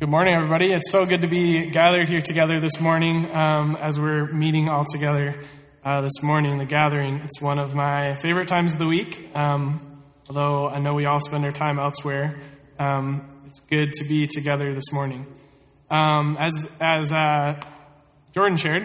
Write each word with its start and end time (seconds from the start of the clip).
Good 0.00 0.08
morning, 0.08 0.32
everybody. 0.32 0.72
It's 0.72 0.90
so 0.90 1.04
good 1.04 1.20
to 1.20 1.26
be 1.26 1.66
gathered 1.66 2.08
here 2.08 2.22
together 2.22 2.58
this 2.58 2.80
morning 2.80 3.30
um, 3.36 3.76
as 3.76 4.00
we're 4.00 4.32
meeting 4.32 4.66
all 4.66 4.86
together 4.90 5.38
uh, 5.84 6.00
this 6.00 6.22
morning, 6.22 6.52
in 6.52 6.56
the 6.58 6.64
gathering. 6.64 7.16
It's 7.16 7.38
one 7.38 7.58
of 7.58 7.74
my 7.74 8.14
favorite 8.14 8.48
times 8.48 8.72
of 8.72 8.78
the 8.78 8.86
week, 8.86 9.28
um, 9.34 10.02
although 10.26 10.70
I 10.70 10.78
know 10.78 10.94
we 10.94 11.04
all 11.04 11.20
spend 11.20 11.44
our 11.44 11.52
time 11.52 11.78
elsewhere. 11.78 12.34
Um, 12.78 13.28
it's 13.46 13.60
good 13.68 13.92
to 13.92 14.08
be 14.08 14.26
together 14.26 14.72
this 14.72 14.90
morning. 14.90 15.26
Um, 15.90 16.38
as 16.40 16.66
as 16.80 17.12
uh, 17.12 17.60
Jordan 18.32 18.56
shared, 18.56 18.84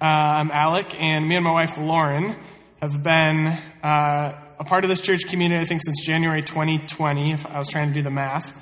uh, 0.00 0.04
I'm 0.04 0.50
Alec, 0.50 1.00
and 1.00 1.28
me 1.28 1.36
and 1.36 1.44
my 1.44 1.52
wife 1.52 1.78
Lauren 1.78 2.34
have 2.82 3.04
been 3.04 3.56
uh, 3.84 4.32
a 4.58 4.64
part 4.64 4.82
of 4.82 4.88
this 4.88 5.00
church 5.00 5.28
community, 5.28 5.62
I 5.62 5.64
think, 5.64 5.82
since 5.84 6.04
January 6.04 6.42
2020, 6.42 7.30
if 7.30 7.46
I 7.46 7.56
was 7.56 7.68
trying 7.68 7.86
to 7.86 7.94
do 7.94 8.02
the 8.02 8.10
math. 8.10 8.52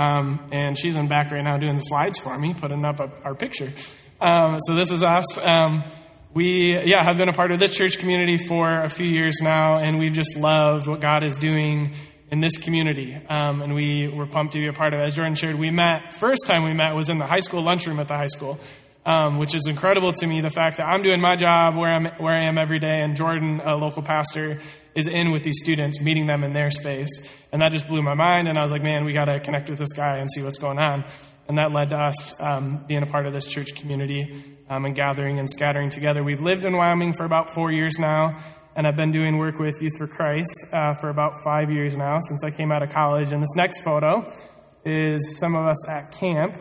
Um, 0.00 0.40
and 0.50 0.78
she's 0.78 0.96
in 0.96 1.08
back 1.08 1.30
right 1.30 1.44
now 1.44 1.58
doing 1.58 1.76
the 1.76 1.82
slides 1.82 2.18
for 2.18 2.38
me, 2.38 2.54
putting 2.54 2.86
up 2.86 3.00
a, 3.00 3.10
our 3.22 3.34
picture. 3.34 3.70
Um, 4.18 4.58
so 4.60 4.74
this 4.74 4.90
is 4.90 5.02
us. 5.02 5.44
Um, 5.44 5.84
we, 6.32 6.78
yeah, 6.84 7.02
have 7.02 7.18
been 7.18 7.28
a 7.28 7.34
part 7.34 7.50
of 7.50 7.60
this 7.60 7.76
church 7.76 7.98
community 7.98 8.38
for 8.38 8.80
a 8.80 8.88
few 8.88 9.06
years 9.06 9.42
now, 9.42 9.76
and 9.76 9.98
we've 9.98 10.14
just 10.14 10.38
loved 10.38 10.86
what 10.86 11.00
God 11.00 11.22
is 11.22 11.36
doing 11.36 11.92
in 12.30 12.40
this 12.40 12.56
community. 12.56 13.14
Um, 13.28 13.60
and 13.60 13.74
we 13.74 14.08
were 14.08 14.24
pumped 14.24 14.54
to 14.54 14.58
be 14.58 14.68
a 14.68 14.72
part 14.72 14.94
of 14.94 15.00
it. 15.00 15.02
As 15.02 15.16
Jordan 15.16 15.34
shared, 15.34 15.56
we 15.56 15.68
met, 15.68 16.16
first 16.16 16.46
time 16.46 16.64
we 16.64 16.72
met 16.72 16.94
was 16.94 17.10
in 17.10 17.18
the 17.18 17.26
high 17.26 17.40
school 17.40 17.60
lunchroom 17.60 18.00
at 18.00 18.08
the 18.08 18.16
high 18.16 18.28
school. 18.28 18.58
Um, 19.06 19.38
which 19.38 19.54
is 19.54 19.66
incredible 19.66 20.12
to 20.12 20.26
me. 20.26 20.42
The 20.42 20.50
fact 20.50 20.76
that 20.76 20.86
I'm 20.86 21.02
doing 21.02 21.22
my 21.22 21.34
job 21.34 21.74
where 21.74 21.88
I'm 21.88 22.04
where 22.04 22.34
I 22.34 22.40
am 22.40 22.58
every 22.58 22.78
day, 22.78 23.00
and 23.00 23.16
Jordan, 23.16 23.62
a 23.64 23.74
local 23.74 24.02
pastor, 24.02 24.60
is 24.94 25.06
in 25.06 25.30
with 25.30 25.42
these 25.42 25.58
students, 25.62 26.00
meeting 26.00 26.26
them 26.26 26.44
in 26.44 26.52
their 26.52 26.70
space. 26.70 27.08
And 27.52 27.62
that 27.62 27.72
just 27.72 27.88
blew 27.88 28.02
my 28.02 28.14
mind. 28.14 28.48
And 28.48 28.58
I 28.58 28.62
was 28.62 28.72
like, 28.72 28.82
man, 28.82 29.04
we 29.04 29.12
got 29.12 29.26
to 29.26 29.40
connect 29.40 29.70
with 29.70 29.78
this 29.78 29.92
guy 29.92 30.18
and 30.18 30.30
see 30.30 30.42
what's 30.42 30.58
going 30.58 30.78
on. 30.78 31.04
And 31.48 31.58
that 31.58 31.72
led 31.72 31.90
to 31.90 31.98
us 31.98 32.40
um, 32.40 32.84
being 32.86 33.02
a 33.02 33.06
part 33.06 33.26
of 33.26 33.32
this 33.32 33.46
church 33.46 33.74
community 33.74 34.40
um, 34.68 34.84
and 34.84 34.94
gathering 34.94 35.38
and 35.38 35.50
scattering 35.50 35.90
together. 35.90 36.22
We've 36.22 36.40
lived 36.40 36.64
in 36.64 36.76
Wyoming 36.76 37.12
for 37.14 37.24
about 37.24 37.54
four 37.54 37.72
years 37.72 37.98
now, 37.98 38.38
and 38.76 38.86
I've 38.86 38.96
been 38.96 39.10
doing 39.10 39.36
work 39.36 39.58
with 39.58 39.82
Youth 39.82 39.96
for 39.98 40.06
Christ 40.06 40.66
uh, 40.72 40.94
for 40.94 41.08
about 41.08 41.34
five 41.42 41.72
years 41.72 41.96
now 41.96 42.20
since 42.20 42.44
I 42.44 42.50
came 42.50 42.70
out 42.70 42.84
of 42.84 42.90
college. 42.90 43.32
And 43.32 43.42
this 43.42 43.56
next 43.56 43.80
photo 43.80 44.30
is 44.84 45.38
some 45.38 45.56
of 45.56 45.66
us 45.66 45.88
at 45.88 46.12
camp, 46.12 46.56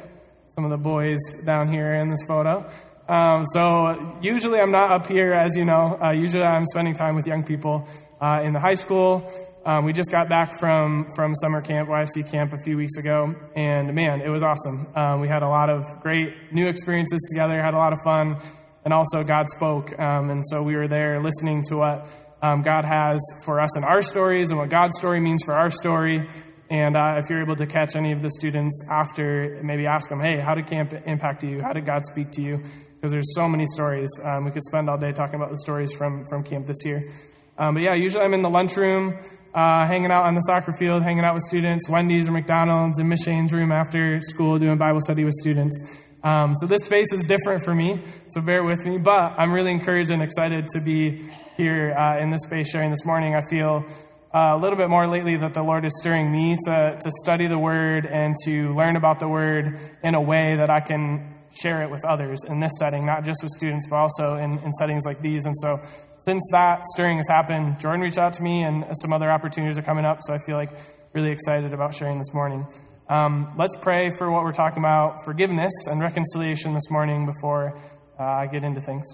some 0.60 0.66
of 0.66 0.72
the 0.72 0.78
boys 0.78 1.20
down 1.46 1.70
here 1.70 1.94
in 1.94 2.10
this 2.10 2.26
photo. 2.26 2.70
Um, 3.08 3.46
so 3.46 4.18
usually 4.22 4.60
I'm 4.60 4.72
not 4.72 4.92
up 4.92 5.08
here, 5.08 5.32
as 5.32 5.56
you 5.56 5.64
know. 5.64 5.98
Uh, 6.04 6.10
usually 6.10 6.44
I'm 6.44 6.66
spending 6.66 6.96
time 6.96 7.16
with 7.16 7.26
young 7.26 7.46
people 7.46 7.88
uh, 8.20 8.42
in 8.44 8.52
the 8.52 8.60
high 8.60 8.74
school. 8.74 9.32
Um, 9.66 9.86
we 9.86 9.94
just 9.94 10.12
got 10.12 10.28
back 10.28 10.54
from, 10.54 11.10
from 11.16 11.34
summer 11.36 11.62
camp, 11.62 11.88
YFC 11.88 12.30
camp, 12.30 12.52
a 12.52 12.58
few 12.58 12.76
weeks 12.76 12.98
ago, 12.98 13.34
and 13.56 13.96
man, 13.96 14.20
it 14.20 14.28
was 14.28 14.44
awesome. 14.44 14.86
Um, 14.96 15.22
we 15.22 15.30
had 15.30 15.44
a 15.44 15.48
lot 15.48 15.70
of 15.70 15.86
great 16.02 16.52
new 16.52 16.68
experiences 16.68 17.26
together, 17.32 17.62
had 17.62 17.74
a 17.74 17.78
lot 17.78 17.94
of 17.94 18.00
fun, 18.04 18.36
and 18.84 18.94
also 18.94 19.24
God 19.24 19.48
spoke. 19.48 19.98
Um, 19.98 20.30
and 20.30 20.46
so 20.46 20.62
we 20.62 20.76
were 20.76 20.90
there 20.90 21.22
listening 21.22 21.64
to 21.70 21.78
what 21.78 22.06
um, 22.42 22.64
God 22.64 22.84
has 22.84 23.22
for 23.46 23.62
us 23.62 23.78
in 23.78 23.86
our 23.86 24.02
stories 24.02 24.50
and 24.50 24.60
what 24.60 24.68
God's 24.68 24.98
story 24.98 25.22
means 25.22 25.42
for 25.42 25.54
our 25.54 25.72
story. 25.72 26.28
And 26.70 26.96
uh, 26.96 27.16
if 27.18 27.30
you're 27.30 27.42
able 27.42 27.56
to 27.56 27.66
catch 27.66 27.96
any 27.96 28.12
of 28.12 28.22
the 28.22 28.30
students 28.30 28.88
after, 28.92 29.60
maybe 29.64 29.88
ask 29.88 30.08
them, 30.10 30.20
hey, 30.20 30.38
how 30.38 30.54
did 30.54 30.68
camp 30.68 30.94
impact 31.06 31.44
you? 31.44 31.62
How 31.62 31.74
did 31.74 31.86
God 31.86 32.06
speak 32.06 32.32
to 32.34 32.42
you? 32.42 32.62
Because 32.96 33.12
there's 33.12 33.34
so 33.34 33.50
many 33.50 33.66
stories. 33.66 34.10
Um, 34.24 34.46
we 34.46 34.52
could 34.52 34.64
spend 34.64 34.90
all 34.90 34.98
day 34.98 35.12
talking 35.12 35.36
about 35.36 35.50
the 35.50 35.58
stories 35.58 35.92
from, 35.94 36.26
from 36.26 36.44
camp 36.44 36.68
this 36.68 36.86
year. 36.86 37.10
Um, 37.58 37.74
but 37.74 37.84
yeah, 37.84 37.96
usually 37.96 38.24
I'm 38.24 38.34
in 38.34 38.44
the 38.44 38.50
lunchroom, 38.50 39.18
uh, 39.54 39.88
hanging 39.88 40.12
out 40.12 40.26
on 40.26 40.36
the 40.36 40.42
soccer 40.42 40.74
field, 40.74 41.02
hanging 41.02 41.24
out 41.24 41.34
with 41.34 41.44
students, 41.44 41.90
Wendy's 41.90 42.28
or 42.28 42.32
McDonald's, 42.32 43.00
in 43.00 43.10
Miss 43.10 43.24
Shane's 43.24 43.52
room 43.52 43.72
after 43.72 44.22
school, 44.22 44.60
doing 44.60 44.78
Bible 44.78 45.02
study 45.02 45.24
with 45.24 45.34
students. 45.34 46.04
Um, 46.24 46.54
so 46.60 46.68
this 46.68 46.86
space 46.86 47.12
is 47.14 47.24
different 47.24 47.64
for 47.64 47.74
me, 47.74 48.00
so 48.28 48.42
bear 48.42 48.64
with 48.64 48.86
me. 48.86 48.98
But 48.98 49.36
I'm 49.38 49.54
really 49.54 49.72
encouraged 49.72 50.12
and 50.12 50.22
excited 50.22 50.68
to 50.70 50.82
be 50.82 51.24
here 51.58 51.94
uh, 51.98 52.20
in 52.20 52.30
this 52.30 52.44
space 52.44 52.70
sharing 52.70 52.92
this 52.92 53.06
morning. 53.06 53.36
I 53.36 53.42
feel 53.42 53.86
uh, 54.32 54.54
a 54.54 54.58
little 54.58 54.78
bit 54.78 54.90
more 54.90 55.08
lately 55.08 55.36
that 55.38 55.54
the 55.54 55.64
Lord 55.64 55.86
is 55.86 55.98
stirring 56.00 56.32
me 56.32 56.56
to, 56.66 56.98
to 57.02 57.12
study 57.24 57.48
the 57.48 57.58
Word 57.58 58.06
and 58.06 58.36
to 58.46 58.74
learn 58.76 58.96
about 58.96 59.20
the 59.20 59.28
Word 59.28 59.80
in 60.04 60.14
a 60.14 60.22
way 60.22 60.56
that 60.56 60.70
I 60.70 60.82
can 60.82 61.34
share 61.52 61.82
it 61.82 61.90
with 61.90 62.06
others 62.06 62.44
in 62.44 62.60
this 62.60 62.74
setting, 62.78 63.06
not 63.06 63.26
just 63.26 63.42
with 63.42 63.52
students, 63.52 63.88
but 63.90 63.96
also 63.96 64.36
in, 64.36 64.60
in 64.60 64.72
settings 64.74 65.04
like 65.06 65.20
these. 65.22 65.46
And 65.46 65.58
so 65.58 65.80
since 66.20 66.48
that 66.52 66.86
stirring 66.86 67.18
has 67.18 67.28
happened, 67.28 67.80
Jordan 67.80 68.02
reached 68.02 68.20
out 68.20 68.34
to 68.34 68.44
me, 68.44 68.62
and 68.62 68.86
some 69.02 69.14
other 69.14 69.32
opportunities 69.32 69.78
are 69.80 69.82
coming 69.82 70.06
up. 70.06 70.20
So 70.22 70.34
I 70.34 70.38
feel 70.38 70.58
like 70.58 70.70
really 71.14 71.32
excited 71.32 71.74
about 71.74 71.96
sharing 71.96 72.20
this 72.20 72.34
morning. 72.34 72.68
Um, 73.08 73.52
let's 73.58 73.76
pray 73.76 74.12
for 74.12 74.30
what 74.30 74.44
we're 74.44 74.52
talking 74.52 74.78
about 74.78 75.26
forgiveness 75.26 75.74
and 75.88 76.00
reconciliation 76.00 76.76
this 76.76 76.92
morning 76.92 77.26
before 77.26 77.76
uh, 78.20 78.24
I 78.24 78.46
get 78.46 78.64
into 78.64 78.82
things. 78.82 79.08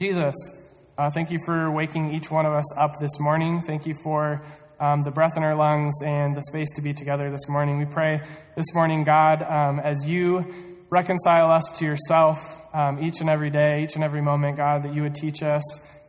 Jesus, 0.00 0.34
uh, 1.00 1.08
thank 1.08 1.30
you 1.30 1.38
for 1.38 1.70
waking 1.70 2.10
each 2.10 2.30
one 2.30 2.44
of 2.44 2.52
us 2.52 2.76
up 2.76 2.98
this 3.00 3.18
morning. 3.18 3.62
Thank 3.62 3.86
you 3.86 3.94
for 3.94 4.42
um, 4.78 5.02
the 5.02 5.10
breath 5.10 5.34
in 5.34 5.42
our 5.42 5.54
lungs 5.54 6.02
and 6.04 6.36
the 6.36 6.42
space 6.42 6.70
to 6.72 6.82
be 6.82 6.92
together 6.92 7.30
this 7.30 7.48
morning. 7.48 7.78
We 7.78 7.86
pray 7.86 8.20
this 8.54 8.74
morning, 8.74 9.02
God, 9.04 9.42
um, 9.42 9.80
as 9.80 10.06
you 10.06 10.44
reconcile 10.90 11.50
us 11.50 11.72
to 11.76 11.86
yourself 11.86 12.54
um, 12.74 13.02
each 13.02 13.22
and 13.22 13.30
every 13.30 13.48
day, 13.48 13.82
each 13.82 13.94
and 13.94 14.04
every 14.04 14.20
moment, 14.20 14.58
God, 14.58 14.82
that 14.82 14.92
you 14.92 15.00
would 15.00 15.14
teach 15.14 15.42
us 15.42 15.62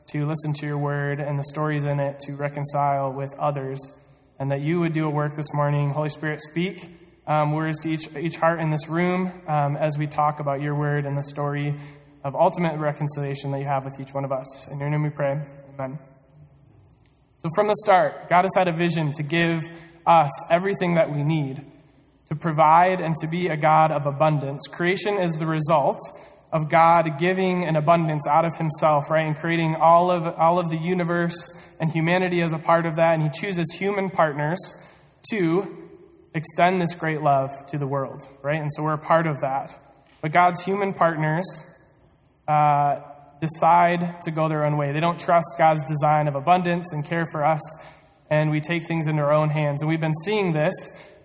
to 0.08 0.26
listen 0.26 0.52
to 0.56 0.66
your 0.66 0.78
word 0.78 1.22
and 1.22 1.40
the 1.40 1.46
stories 1.46 1.86
in 1.86 2.02
it 2.02 2.20
to 2.26 2.34
reconcile 2.34 3.14
with 3.14 3.34
others, 3.40 3.94
and 4.40 4.52
that 4.52 4.60
you 4.60 4.82
would 4.82 4.92
do 4.92 5.08
a 5.08 5.10
work 5.10 5.38
this 5.38 5.54
morning. 5.54 5.92
Holy 5.92 6.10
Spirit, 6.10 6.42
speak 6.42 6.90
um, 7.26 7.54
words 7.54 7.80
to 7.84 7.92
each, 7.92 8.14
each 8.18 8.36
heart 8.36 8.60
in 8.60 8.72
this 8.72 8.90
room 8.90 9.32
um, 9.48 9.78
as 9.78 9.98
we 9.98 10.06
talk 10.06 10.42
about 10.42 10.60
your 10.60 10.76
word 10.76 11.06
and 11.06 11.18
the 11.18 11.24
story 11.24 11.78
of 12.24 12.36
ultimate 12.36 12.78
reconciliation 12.78 13.52
that 13.52 13.60
you 13.60 13.66
have 13.66 13.86
with 13.86 14.00
each 14.00 14.14
one 14.14 14.26
of 14.26 14.32
us. 14.32 14.70
In 14.72 14.80
your 14.80 14.90
name 14.90 15.04
we 15.04 15.10
pray. 15.10 15.42
Amen. 15.74 15.98
So, 17.38 17.50
from 17.56 17.68
the 17.68 17.76
start, 17.84 18.30
God 18.30 18.44
has 18.46 18.54
had 18.56 18.68
a 18.68 18.72
vision 18.72 19.12
to 19.14 19.24
give 19.24 19.72
us 20.06 20.32
everything 20.52 20.96
that 20.96 21.12
we 21.12 21.24
need, 21.24 21.66
to 22.28 22.36
provide 22.36 23.02
and 23.02 23.16
to 23.18 23.28
be 23.28 23.48
a 23.48 23.58
God 23.58 23.92
of 23.92 24.06
abundance. 24.06 24.68
Creation 24.68 25.16
is 25.16 25.34
the 25.38 25.48
result 25.48 26.00
of 26.52 26.70
God 26.70 27.18
giving 27.18 27.64
an 27.64 27.76
abundance 27.76 28.28
out 28.28 28.46
of 28.46 28.58
himself, 28.58 29.10
right? 29.10 29.26
And 29.26 29.36
creating 29.36 29.76
all 29.76 30.12
of, 30.12 30.28
all 30.38 30.60
of 30.60 30.70
the 30.70 30.78
universe 30.78 31.36
and 31.80 31.90
humanity 31.90 32.42
as 32.42 32.54
a 32.54 32.60
part 32.60 32.86
of 32.86 32.98
that. 32.98 33.14
And 33.14 33.24
he 33.24 33.30
chooses 33.30 33.72
human 33.74 34.10
partners 34.10 34.60
to 35.32 35.78
extend 36.34 36.82
this 36.82 36.94
great 36.94 37.22
love 37.22 37.52
to 37.68 37.78
the 37.78 37.88
world, 37.88 38.28
right? 38.42 38.60
And 38.60 38.72
so 38.74 38.84
we're 38.84 38.94
a 38.94 38.98
part 38.98 39.28
of 39.28 39.40
that. 39.42 39.78
But 40.22 40.32
God's 40.32 40.64
human 40.64 40.94
partners 40.94 41.46
uh, 42.48 43.02
decide 43.40 44.22
to 44.22 44.32
go 44.32 44.48
their 44.48 44.66
own 44.66 44.78
way. 44.78 44.92
They 44.92 45.00
don't 45.00 45.20
trust 45.20 45.56
God's 45.58 45.84
design 45.84 46.28
of 46.28 46.36
abundance 46.36 46.94
and 46.94 47.06
care 47.06 47.26
for 47.26 47.44
us, 47.44 47.62
and 48.30 48.52
we 48.52 48.60
take 48.62 48.88
things 48.88 49.08
into 49.08 49.22
our 49.22 49.32
own 49.32 49.50
hands. 49.50 49.82
And 49.82 49.90
we've 49.90 50.02
been 50.02 50.16
seeing 50.16 50.54
this 50.54 50.76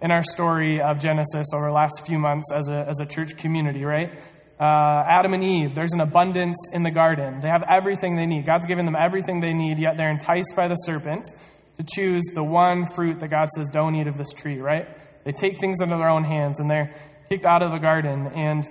in 0.03 0.11
our 0.11 0.23
story 0.23 0.81
of 0.81 0.99
Genesis 0.99 1.47
over 1.55 1.67
the 1.67 1.73
last 1.73 2.07
few 2.07 2.19
months 2.19 2.53
as 2.53 2.69
a, 2.69 2.87
as 2.89 3.01
a 3.01 3.07
church 3.07 3.37
community, 3.37 3.85
right? 3.85 4.13
uh, 4.59 5.05
Adam 5.07 5.35
and 5.35 5.45
Eve, 5.45 5.75
there's 5.75 5.93
an 5.93 6.01
abundance 6.01 6.71
in 6.73 6.83
the 6.83 6.91
garden. 6.91 7.41
They 7.41 7.49
have 7.49 7.63
everything 7.65 8.17
they 8.17 8.27
need. 8.27 8.47
God's 8.47 8.67
given 8.67 8.87
them 8.87 8.97
everything 8.97 9.41
they 9.41 9.53
need, 9.53 9.79
yet 9.79 9.97
they're 9.97 10.11
enticed 10.11 10.55
by 10.57 10.67
the 10.69 10.77
serpent 10.77 11.29
to 11.77 11.85
choose 11.85 12.25
the 12.35 12.43
one 12.43 12.87
fruit 12.87 13.21
that 13.21 13.29
God 13.29 13.51
says, 13.51 13.69
don't 13.69 13.95
eat 13.95 14.07
of 14.07 14.17
this 14.17 14.33
tree, 14.33 14.61
right? 14.61 14.89
They 15.25 15.33
take 15.33 15.57
things 15.57 15.81
into 15.83 15.97
their 15.97 16.09
own 16.09 16.25
hands 16.25 16.59
and 16.59 16.71
they're 16.71 16.95
kicked 17.29 17.45
out 17.45 17.63
of 17.63 17.71
the 17.71 17.79
garden. 17.79 18.29
And 18.29 18.65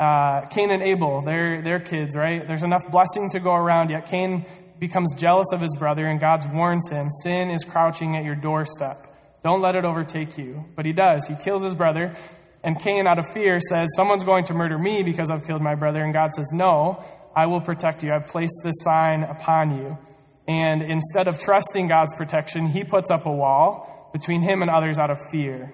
uh, 0.00 0.46
Cain 0.46 0.70
and 0.70 0.82
Abel, 0.82 1.20
they're, 1.20 1.60
they're 1.60 1.78
kids, 1.78 2.16
right? 2.16 2.46
There's 2.48 2.62
enough 2.62 2.90
blessing 2.90 3.28
to 3.30 3.40
go 3.40 3.54
around, 3.54 3.90
yet 3.90 4.06
Cain 4.06 4.46
becomes 4.78 5.14
jealous 5.14 5.52
of 5.52 5.60
his 5.60 5.76
brother, 5.78 6.06
and 6.06 6.18
God 6.18 6.50
warns 6.54 6.88
him 6.88 7.10
sin 7.22 7.50
is 7.50 7.64
crouching 7.64 8.16
at 8.16 8.24
your 8.24 8.34
doorstep. 8.34 9.06
Don't 9.44 9.60
let 9.60 9.76
it 9.76 9.84
overtake 9.84 10.38
you. 10.38 10.64
But 10.74 10.86
he 10.86 10.92
does. 10.92 11.26
He 11.26 11.34
kills 11.34 11.62
his 11.62 11.74
brother. 11.74 12.14
And 12.62 12.78
Cain, 12.78 13.06
out 13.06 13.18
of 13.18 13.28
fear, 13.28 13.58
says, 13.60 13.88
Someone's 13.94 14.24
going 14.24 14.44
to 14.44 14.54
murder 14.54 14.78
me 14.78 15.02
because 15.02 15.30
I've 15.30 15.46
killed 15.46 15.62
my 15.62 15.74
brother. 15.74 16.02
And 16.02 16.12
God 16.12 16.32
says, 16.32 16.50
No, 16.52 17.02
I 17.34 17.46
will 17.46 17.60
protect 17.60 18.02
you. 18.02 18.12
I've 18.12 18.26
placed 18.26 18.60
this 18.64 18.76
sign 18.82 19.22
upon 19.22 19.78
you. 19.78 19.98
And 20.46 20.82
instead 20.82 21.28
of 21.28 21.38
trusting 21.38 21.88
God's 21.88 22.14
protection, 22.14 22.66
he 22.66 22.84
puts 22.84 23.10
up 23.10 23.24
a 23.24 23.32
wall 23.32 24.10
between 24.12 24.42
him 24.42 24.62
and 24.62 24.70
others 24.70 24.98
out 24.98 25.10
of 25.10 25.18
fear. 25.30 25.72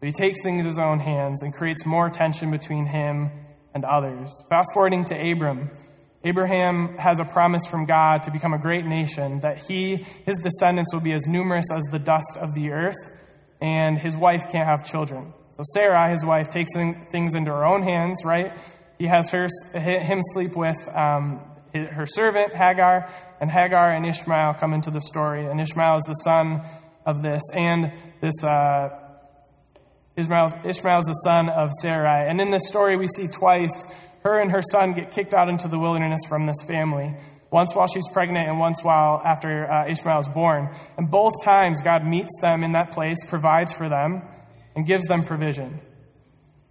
So 0.00 0.06
he 0.06 0.12
takes 0.12 0.42
things 0.42 0.60
in 0.60 0.66
his 0.66 0.78
own 0.78 1.00
hands 1.00 1.42
and 1.42 1.54
creates 1.54 1.84
more 1.86 2.10
tension 2.10 2.50
between 2.50 2.86
him 2.86 3.30
and 3.76 3.84
others. 3.84 4.42
Fast 4.48 4.70
forwarding 4.72 5.04
to 5.04 5.14
Abram. 5.14 5.70
Abraham 6.24 6.96
has 6.96 7.20
a 7.20 7.26
promise 7.26 7.66
from 7.66 7.84
God 7.84 8.22
to 8.22 8.30
become 8.30 8.54
a 8.54 8.58
great 8.58 8.86
nation, 8.86 9.40
that 9.40 9.58
he, 9.58 9.96
his 10.24 10.38
descendants 10.38 10.92
will 10.94 11.02
be 11.02 11.12
as 11.12 11.26
numerous 11.26 11.70
as 11.70 11.84
the 11.92 11.98
dust 11.98 12.38
of 12.40 12.54
the 12.54 12.72
earth, 12.72 12.96
and 13.60 13.98
his 13.98 14.16
wife 14.16 14.50
can't 14.50 14.66
have 14.66 14.82
children. 14.82 15.34
So 15.50 15.62
Sarah, 15.74 16.10
his 16.10 16.24
wife, 16.24 16.48
takes 16.48 16.72
things 16.74 17.34
into 17.34 17.50
her 17.50 17.64
own 17.64 17.82
hands, 17.82 18.22
right? 18.24 18.56
He 18.98 19.06
has 19.06 19.30
her, 19.30 19.46
him 19.78 20.20
sleep 20.22 20.56
with 20.56 20.76
um, 20.94 21.40
her 21.74 22.06
servant, 22.06 22.54
Hagar, 22.54 23.08
and 23.40 23.50
Hagar 23.50 23.92
and 23.92 24.06
Ishmael 24.06 24.54
come 24.54 24.72
into 24.72 24.90
the 24.90 25.02
story. 25.02 25.44
And 25.44 25.60
Ishmael 25.60 25.96
is 25.98 26.04
the 26.04 26.14
son 26.24 26.62
of 27.04 27.22
this. 27.22 27.42
And 27.54 27.92
this, 28.20 28.42
uh, 28.42 29.05
Ishmael's, 30.16 30.54
Ishmael's 30.64 31.04
the 31.04 31.12
son 31.12 31.48
of 31.48 31.70
Sarai. 31.80 32.26
And 32.28 32.40
in 32.40 32.50
this 32.50 32.66
story, 32.66 32.96
we 32.96 33.06
see 33.06 33.28
twice 33.28 33.86
her 34.22 34.38
and 34.38 34.50
her 34.50 34.62
son 34.62 34.94
get 34.94 35.10
kicked 35.10 35.34
out 35.34 35.48
into 35.48 35.68
the 35.68 35.78
wilderness 35.78 36.22
from 36.28 36.46
this 36.46 36.62
family. 36.66 37.14
Once 37.50 37.74
while 37.74 37.86
she's 37.86 38.08
pregnant 38.08 38.48
and 38.48 38.58
once 38.58 38.82
while 38.82 39.22
after 39.24 39.70
uh, 39.70 39.86
Ishmael 39.86 40.18
is 40.18 40.28
born. 40.28 40.68
And 40.96 41.10
both 41.10 41.44
times, 41.44 41.80
God 41.80 42.04
meets 42.04 42.40
them 42.40 42.64
in 42.64 42.72
that 42.72 42.90
place, 42.90 43.18
provides 43.28 43.72
for 43.72 43.88
them, 43.88 44.22
and 44.74 44.84
gives 44.84 45.06
them 45.06 45.22
provision. 45.22 45.80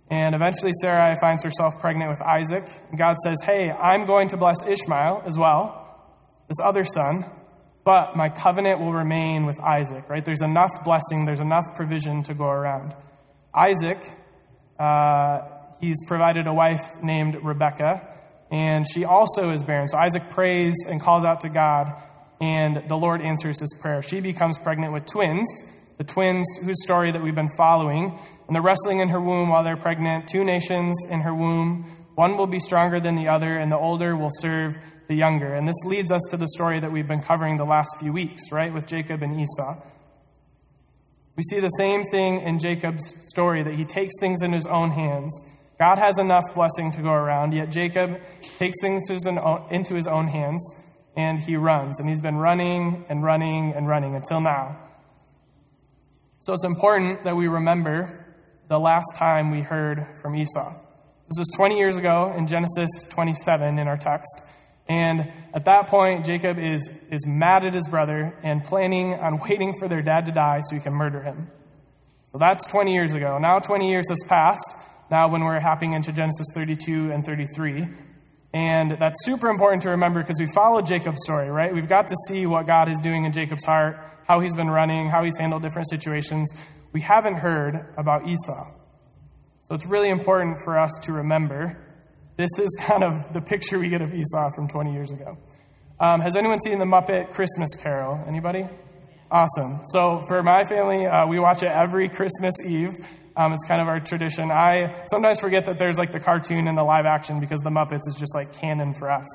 And 0.10 0.36
eventually, 0.36 0.72
Sarai 0.82 1.16
finds 1.16 1.44
herself 1.44 1.80
pregnant 1.80 2.10
with 2.10 2.22
Isaac. 2.22 2.64
And 2.90 2.98
God 2.98 3.18
says, 3.24 3.42
Hey, 3.44 3.72
I'm 3.72 4.06
going 4.06 4.28
to 4.30 4.38
bless 4.38 4.66
Ishmael 4.66 5.24
as 5.26 5.38
well, 5.38 5.82
this 6.48 6.60
other 6.62 6.84
son, 6.84 7.26
but 7.84 8.16
my 8.16 8.30
covenant 8.30 8.80
will 8.80 8.94
remain 8.94 9.46
with 9.46 9.60
Isaac, 9.60 10.10
right? 10.10 10.26
There's 10.26 10.42
enough 10.42 10.72
blessing, 10.84 11.26
there's 11.26 11.40
enough 11.40 11.66
provision 11.76 12.24
to 12.24 12.34
go 12.34 12.48
around. 12.48 12.96
Isaac, 13.56 14.00
uh, 14.78 15.42
he's 15.80 15.98
provided 16.08 16.46
a 16.46 16.54
wife 16.54 17.02
named 17.02 17.36
Rebecca, 17.42 18.06
and 18.52 18.86
she 18.92 19.06
also 19.06 19.52
is 19.52 19.64
barren. 19.64 19.88
So 19.88 19.98
Isaac 19.98 20.30
prays 20.30 20.76
and 20.88 21.00
calls 21.02 21.24
out 21.24 21.42
to 21.42 21.50
God, 21.50 21.94
and 22.42 22.88
the 22.90 22.98
Lord 22.98 23.22
answers 23.22 23.60
his 23.62 23.74
prayer. 23.82 24.02
She 24.02 24.20
becomes 24.20 24.60
pregnant 24.60 24.92
with 24.92 25.06
twins, 25.06 25.48
the 25.98 26.04
twins 26.04 26.46
whose 26.66 26.84
story 26.84 27.12
that 27.12 27.24
we've 27.24 27.36
been 27.36 27.56
following, 27.58 28.20
and 28.48 28.56
they're 28.56 28.62
wrestling 28.62 29.00
in 29.00 29.08
her 29.10 29.22
womb 29.22 29.50
while 29.50 29.64
they're 29.64 29.78
pregnant. 29.78 30.28
Two 30.28 30.44
nations 30.44 31.06
in 31.10 31.22
her 31.22 31.34
womb. 31.34 31.86
One 32.16 32.36
will 32.36 32.48
be 32.48 32.60
stronger 32.60 33.00
than 33.00 33.16
the 33.16 33.30
other, 33.30 33.58
and 33.58 33.72
the 33.72 33.78
older 33.78 34.18
will 34.18 34.32
serve 34.32 34.78
the 35.08 35.16
younger. 35.16 35.54
And 35.54 35.66
this 35.66 35.82
leads 35.86 36.12
us 36.12 36.22
to 36.32 36.38
the 36.38 36.48
story 36.50 36.80
that 36.82 36.92
we've 36.92 37.08
been 37.08 37.22
covering 37.22 37.56
the 37.56 37.66
last 37.66 37.90
few 38.00 38.12
weeks, 38.12 38.52
right, 38.52 38.74
with 38.74 38.86
Jacob 38.86 39.22
and 39.22 39.40
Esau. 39.40 39.82
We 41.36 41.44
see 41.44 41.60
the 41.60 41.70
same 41.70 42.04
thing 42.06 42.42
in 42.42 42.60
Jacob's 42.60 43.14
story 43.30 43.62
that 43.64 43.74
he 43.74 43.84
takes 43.84 44.14
things 44.20 44.42
in 44.42 44.54
his 44.54 44.66
own 44.66 44.92
hands. 44.92 45.38
God 45.78 45.98
has 45.98 46.18
enough 46.18 46.46
blessing 46.54 46.92
to 46.94 47.02
go 47.02 47.12
around, 47.12 47.54
yet 47.54 47.70
Jacob 47.70 48.22
takes 48.58 48.80
things 48.82 49.10
into 49.10 49.94
his 49.94 50.08
own 50.08 50.28
hands 50.28 50.84
and 51.18 51.40
he 51.40 51.58
runs. 51.58 52.00
And 52.00 52.08
he's 52.08 52.22
been 52.22 52.38
running 52.38 53.06
and 53.10 53.22
running 53.24 53.74
and 53.74 53.88
running 53.88 54.16
until 54.16 54.40
now. 54.40 54.78
So 56.40 56.54
it's 56.54 56.64
important 56.64 57.24
that 57.26 57.36
we 57.36 57.48
remember 57.48 58.26
the 58.70 58.80
last 58.80 59.16
time 59.18 59.52
we 59.52 59.62
heard 59.62 60.08
from 60.22 60.36
Esau. 60.36 60.74
This 61.28 61.40
was 61.40 61.52
20 61.56 61.78
years 61.78 61.98
ago 61.98 62.34
in 62.38 62.48
Genesis 62.48 62.90
27 63.10 63.78
in 63.78 63.88
our 63.88 63.98
text. 63.98 64.30
And 64.88 65.32
at 65.54 65.66
that 65.66 65.88
point, 65.88 66.26
Jacob 66.26 66.60
is, 66.60 66.90
is 67.10 67.26
mad 67.26 67.66
at 67.66 67.74
his 67.74 67.88
brother 67.88 68.36
and 68.44 68.64
planning 68.64 69.14
on 69.14 69.40
waiting 69.50 69.74
for 69.80 69.88
their 69.88 70.02
dad 70.02 70.26
to 70.28 70.32
die 70.32 70.62
so 70.62 70.76
he 70.76 70.82
can 70.82 70.94
murder 70.94 71.22
him. 71.22 71.50
So 72.32 72.38
that's 72.38 72.68
20 72.68 72.94
years 72.94 73.14
ago. 73.14 73.38
Now 73.38 73.60
20 73.60 73.90
years 73.90 74.10
has 74.10 74.20
passed, 74.28 74.76
now 75.10 75.28
when 75.28 75.44
we're 75.44 75.60
hopping 75.60 75.94
into 75.94 76.12
Genesis 76.12 76.48
32 76.54 77.12
and 77.12 77.26
33. 77.26 77.88
And 78.54 78.92
that's 78.92 79.24
super 79.26 79.50
important 79.50 79.82
to 79.84 79.90
remember 79.90 80.22
because 80.22 80.40
we 80.40 80.46
followed 80.46 80.86
Jacob's 80.86 81.22
story, 81.24 81.50
right? 81.50 81.74
We've 81.74 81.90
got 81.90 82.08
to 82.10 82.16
see 82.28 82.46
what 82.46 82.68
God 82.68 82.88
is 82.90 83.00
doing 83.00 83.26
in 83.26 83.32
Jacob's 83.34 83.66
heart, 83.66 84.00
how 84.28 84.40
he's 84.40 84.56
been 84.56 84.70
running, 84.70 85.08
how 85.08 85.24
he's 85.24 85.38
handled 85.38 85.62
different 85.62 85.90
situations. 85.90 86.54
We 86.94 87.02
haven't 87.02 87.36
heard 87.36 87.86
about 87.98 88.28
Esau. 88.28 88.72
So 89.64 89.76
it's 89.76 89.86
really 89.86 90.10
important 90.10 90.60
for 90.64 90.78
us 90.78 90.92
to 91.04 91.12
remember 91.12 91.78
this 92.38 92.60
is 92.60 92.76
kind 92.82 93.04
of 93.04 93.34
the 93.34 93.42
picture 93.42 93.80
we 93.80 93.90
get 93.90 94.02
of 94.02 94.14
Esau 94.14 94.52
from 94.56 94.68
20 94.68 94.94
years 94.94 95.12
ago. 95.12 95.38
Um, 96.00 96.20
has 96.20 96.36
anyone 96.36 96.60
seen 96.60 96.80
the 96.80 96.86
Muppet 96.86 97.32
Christmas 97.32 97.74
Carol? 97.76 98.22
Anybody? 98.28 98.68
Awesome. 99.32 99.82
So 99.86 100.22
for 100.28 100.44
my 100.44 100.66
family, 100.66 101.06
uh, 101.06 101.28
we 101.28 101.40
watch 101.40 101.64
it 101.64 101.72
every 101.72 102.10
Christmas 102.10 102.54
Eve. 102.66 102.94
Um, 103.38 103.54
it's 103.54 103.66
kind 103.66 103.82
of 103.82 103.88
our 103.88 104.00
tradition. 104.00 104.52
I 104.52 104.94
sometimes 105.06 105.40
forget 105.40 105.66
that 105.66 105.78
there's 105.78 105.98
like 105.98 106.12
the 106.12 106.20
cartoon 106.20 106.68
and 106.68 106.78
the 106.78 106.84
live 106.84 107.06
action 107.06 107.40
because 107.40 107.62
the 107.62 107.70
Muppets 107.70 108.08
is 108.08 108.16
just 108.18 108.36
like 108.36 108.54
canon 108.56 108.94
for 108.94 109.10
us. 109.10 109.26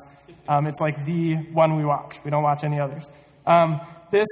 Um, 0.48 0.66
it's 0.66 0.80
like 0.80 1.04
the 1.04 1.36
one 1.36 1.76
we 1.76 1.84
watch. 1.84 2.18
We 2.24 2.30
don't 2.30 2.42
watch 2.42 2.64
any 2.64 2.80
others. 2.80 3.10
Um, 3.46 3.80
this 4.10 4.28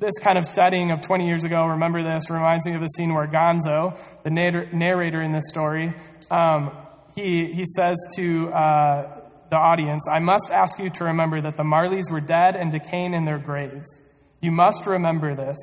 this 0.00 0.18
kind 0.20 0.38
of 0.38 0.46
setting 0.46 0.92
of 0.92 1.00
20 1.00 1.26
years 1.26 1.42
ago, 1.42 1.66
remember 1.66 2.02
this, 2.04 2.30
reminds 2.30 2.66
me 2.66 2.74
of 2.74 2.80
the 2.80 2.86
scene 2.86 3.12
where 3.12 3.26
Gonzo, 3.26 3.98
the 4.22 4.30
narrator 4.30 5.20
in 5.20 5.32
this 5.32 5.48
story, 5.48 5.92
um, 6.30 6.70
he, 7.18 7.52
he 7.52 7.64
says 7.66 7.96
to 8.16 8.48
uh, 8.50 9.20
the 9.50 9.56
audience, 9.56 10.06
I 10.10 10.18
must 10.18 10.50
ask 10.50 10.78
you 10.78 10.90
to 10.90 11.04
remember 11.04 11.40
that 11.40 11.56
the 11.56 11.62
Marleys 11.62 12.10
were 12.10 12.20
dead 12.20 12.56
and 12.56 12.70
decaying 12.70 13.14
in 13.14 13.24
their 13.24 13.38
graves. 13.38 14.00
You 14.40 14.52
must 14.52 14.86
remember 14.86 15.34
this, 15.34 15.58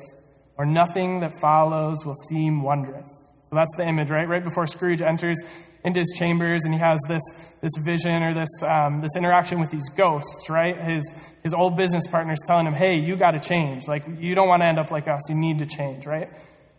or 0.58 0.66
nothing 0.66 1.20
that 1.20 1.32
follows 1.40 2.04
will 2.04 2.14
seem 2.14 2.62
wondrous. 2.62 3.08
So 3.44 3.54
that's 3.54 3.74
the 3.76 3.86
image, 3.86 4.10
right? 4.10 4.28
Right 4.28 4.42
before 4.42 4.66
Scrooge 4.66 5.00
enters 5.00 5.40
into 5.84 6.00
his 6.00 6.12
chambers 6.18 6.64
and 6.64 6.74
he 6.74 6.80
has 6.80 7.00
this, 7.08 7.22
this 7.62 7.70
vision 7.84 8.24
or 8.24 8.34
this, 8.34 8.48
um, 8.64 9.00
this 9.00 9.14
interaction 9.16 9.60
with 9.60 9.70
these 9.70 9.88
ghosts, 9.90 10.50
right? 10.50 10.76
His, 10.76 11.14
his 11.44 11.54
old 11.54 11.76
business 11.76 12.08
partner's 12.08 12.40
telling 12.44 12.66
him, 12.66 12.74
hey, 12.74 12.98
you 12.98 13.14
got 13.14 13.32
to 13.32 13.40
change. 13.40 13.86
Like, 13.86 14.04
you 14.18 14.34
don't 14.34 14.48
want 14.48 14.62
to 14.62 14.66
end 14.66 14.80
up 14.80 14.90
like 14.90 15.06
us. 15.06 15.30
You 15.30 15.36
need 15.36 15.60
to 15.60 15.66
change, 15.66 16.06
right? 16.06 16.28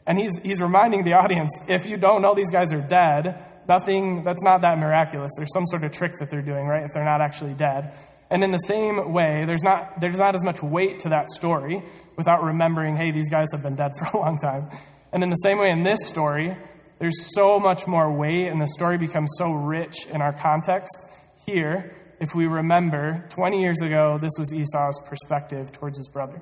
And 0.08 0.18
he's, 0.18 0.36
he's 0.42 0.60
reminding 0.60 1.04
the 1.04 1.14
audience 1.14 1.60
if 1.68 1.86
you 1.86 1.98
don't 1.98 2.24
know 2.24 2.34
these 2.34 2.50
guys 2.50 2.74
are 2.74 2.82
dead, 2.82 3.38
nothing, 3.68 4.24
that's 4.24 4.44
not 4.44 4.62
that 4.62 4.80
miraculous. 4.80 5.32
There's 5.38 5.54
some 5.54 5.68
sort 5.68 5.84
of 5.84 5.92
trick 5.92 6.14
that 6.20 6.32
they're 6.32 6.42
doing, 6.42 6.66
right? 6.66 6.84
If 6.84 6.94
they're 6.94 7.06
not 7.06 7.22
actually 7.22 7.54
dead. 7.54 7.94
And 8.30 8.44
in 8.44 8.52
the 8.52 8.58
same 8.58 9.14
way, 9.14 9.46
there's 9.46 9.64
not, 9.64 10.00
there's 10.00 10.18
not 10.18 10.34
as 10.34 10.44
much 10.44 10.64
weight 10.64 11.02
to 11.02 11.10
that 11.10 11.30
story 11.30 11.84
without 12.16 12.44
remembering, 12.44 12.98
hey, 12.98 13.12
these 13.12 13.30
guys 13.30 13.52
have 13.52 13.62
been 13.62 13.76
dead 13.76 13.92
for 14.00 14.18
a 14.18 14.20
long 14.20 14.40
time. 14.40 14.70
And 15.12 15.22
in 15.22 15.30
the 15.30 15.36
same 15.36 15.60
way, 15.60 15.70
in 15.70 15.84
this 15.84 16.08
story, 16.08 16.58
there's 17.00 17.36
so 17.36 17.60
much 17.60 17.86
more 17.86 18.12
weight, 18.12 18.48
and 18.48 18.60
the 18.60 18.68
story 18.68 18.98
becomes 18.98 19.30
so 19.38 19.52
rich 19.52 20.08
in 20.08 20.22
our 20.22 20.34
context 20.34 21.06
here 21.46 21.94
if 22.20 22.34
we 22.34 22.48
remember 22.48 23.26
20 23.30 23.62
years 23.62 23.82
ago, 23.82 24.18
this 24.18 24.34
was 24.40 24.52
Esau's 24.52 25.00
perspective 25.08 25.72
towards 25.72 25.98
his 25.98 26.08
brother. 26.08 26.42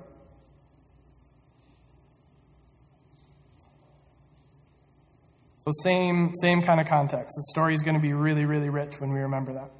So, 5.66 5.72
same, 5.82 6.32
same 6.36 6.62
kind 6.62 6.80
of 6.80 6.86
context. 6.86 7.36
The 7.36 7.44
story 7.50 7.74
is 7.74 7.82
going 7.82 7.96
to 7.96 8.02
be 8.02 8.14
really, 8.14 8.46
really 8.46 8.70
rich 8.70 9.02
when 9.02 9.12
we 9.12 9.20
remember 9.22 9.54
that. 9.54 9.72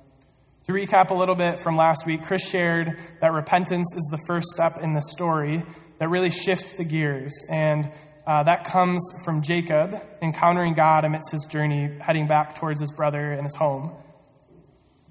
To 0.64 0.72
recap 0.72 1.12
a 1.12 1.14
little 1.14 1.36
bit 1.36 1.60
from 1.60 1.78
last 1.78 2.08
week, 2.08 2.24
Chris 2.24 2.50
shared 2.50 2.98
that 3.22 3.32
repentance 3.32 3.94
is 3.96 4.08
the 4.10 4.18
first 4.26 4.48
step 4.48 4.80
in 4.82 4.94
the 4.94 5.04
story 5.04 5.62
that 6.00 6.10
really 6.10 6.32
shifts 6.32 6.74
the 6.74 6.86
gears. 6.86 7.36
And 7.52 7.92
uh, 8.26 8.42
that 8.42 8.64
comes 8.64 9.00
from 9.24 9.44
Jacob 9.44 10.02
encountering 10.24 10.74
God 10.74 11.04
amidst 11.04 11.32
his 11.32 11.46
journey, 11.46 11.96
heading 12.00 12.26
back 12.26 12.56
towards 12.56 12.80
his 12.80 12.92
brother 12.92 13.34
and 13.34 13.44
his 13.44 13.54
home. 13.54 13.92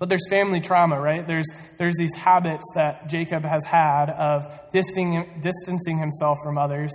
But 0.01 0.09
there's 0.09 0.29
family 0.29 0.61
trauma, 0.61 1.01
right? 1.01 1.25
There's, 1.25 1.47
there's 1.79 1.95
these 1.99 2.15
habits 2.15 2.69
that 2.75 3.09
Jacob 3.09 3.45
has 3.45 3.63
had 3.63 4.11
of 4.11 4.71
distancing, 4.73 5.39
distancing 5.41 5.99
himself 5.99 6.39
from 6.43 6.59
others 6.59 6.93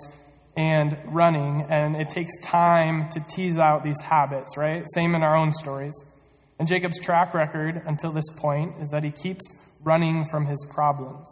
and 0.60 0.98
running, 1.06 1.62
and 1.70 1.96
it 1.96 2.10
takes 2.10 2.38
time 2.42 3.08
to 3.08 3.22
tease 3.22 3.58
out 3.58 3.82
these 3.82 4.02
habits, 4.02 4.58
right? 4.58 4.84
Same 4.94 5.16
in 5.16 5.24
our 5.24 5.34
own 5.34 5.54
stories. 5.54 5.96
And 6.60 6.68
Jacob's 6.68 7.00
track 7.00 7.34
record 7.34 7.82
until 7.86 8.12
this 8.12 8.30
point 8.38 8.76
is 8.82 8.90
that 8.90 9.06
he 9.06 9.12
keeps 9.12 9.66
running 9.86 10.26
from 10.26 10.48
his 10.48 10.68
problems. 10.70 11.30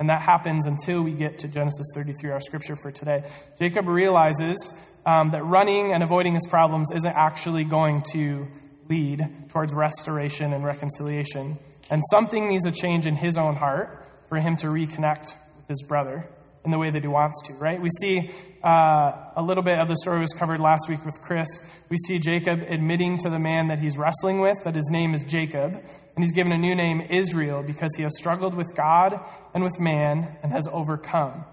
And 0.00 0.08
that 0.08 0.20
happens 0.20 0.66
until 0.66 1.04
we 1.04 1.12
get 1.12 1.38
to 1.38 1.48
Genesis 1.48 1.86
33, 1.94 2.32
our 2.32 2.40
scripture 2.40 2.74
for 2.74 2.90
today. 2.90 3.22
Jacob 3.56 3.86
realizes 3.86 4.58
um, 5.06 5.30
that 5.30 5.44
running 5.44 5.92
and 5.92 6.02
avoiding 6.02 6.34
his 6.34 6.46
problems 6.50 6.90
isn't 6.92 7.14
actually 7.14 7.62
going 7.62 8.02
to 8.10 8.48
lead 8.88 9.48
towards 9.48 9.72
restoration 9.72 10.52
and 10.52 10.64
reconciliation. 10.64 11.56
And 11.88 12.02
something 12.10 12.48
needs 12.48 12.66
a 12.66 12.72
change 12.72 13.06
in 13.06 13.14
his 13.14 13.38
own 13.38 13.54
heart 13.54 14.04
for 14.28 14.38
him 14.38 14.56
to 14.56 14.66
reconnect 14.66 15.36
with 15.56 15.68
his 15.68 15.84
brother 15.84 16.26
in 16.64 16.70
the 16.70 16.78
way 16.78 16.90
that 16.90 17.02
he 17.02 17.08
wants 17.08 17.42
to, 17.46 17.54
right? 17.54 17.80
We 17.80 17.90
see 18.00 18.30
uh, 18.62 19.30
a 19.34 19.42
little 19.42 19.62
bit 19.62 19.78
of 19.78 19.88
the 19.88 19.96
story 19.96 20.20
was 20.20 20.32
covered 20.32 20.60
last 20.60 20.88
week 20.88 21.04
with 21.04 21.20
Chris. 21.20 21.48
We 21.88 21.96
see 21.96 22.18
Jacob 22.18 22.64
admitting 22.68 23.18
to 23.18 23.30
the 23.30 23.38
man 23.38 23.66
that 23.68 23.80
he's 23.80 23.98
wrestling 23.98 24.40
with 24.40 24.62
that 24.64 24.76
his 24.76 24.88
name 24.90 25.14
is 25.14 25.24
Jacob, 25.24 25.74
and 25.74 26.24
he's 26.24 26.32
given 26.32 26.52
a 26.52 26.58
new 26.58 26.74
name, 26.74 27.00
Israel, 27.00 27.62
because 27.62 27.94
he 27.96 28.04
has 28.04 28.16
struggled 28.16 28.54
with 28.54 28.74
God 28.76 29.20
and 29.54 29.64
with 29.64 29.80
man 29.80 30.36
and 30.42 30.52
has 30.52 30.68
overcome. 30.68 31.44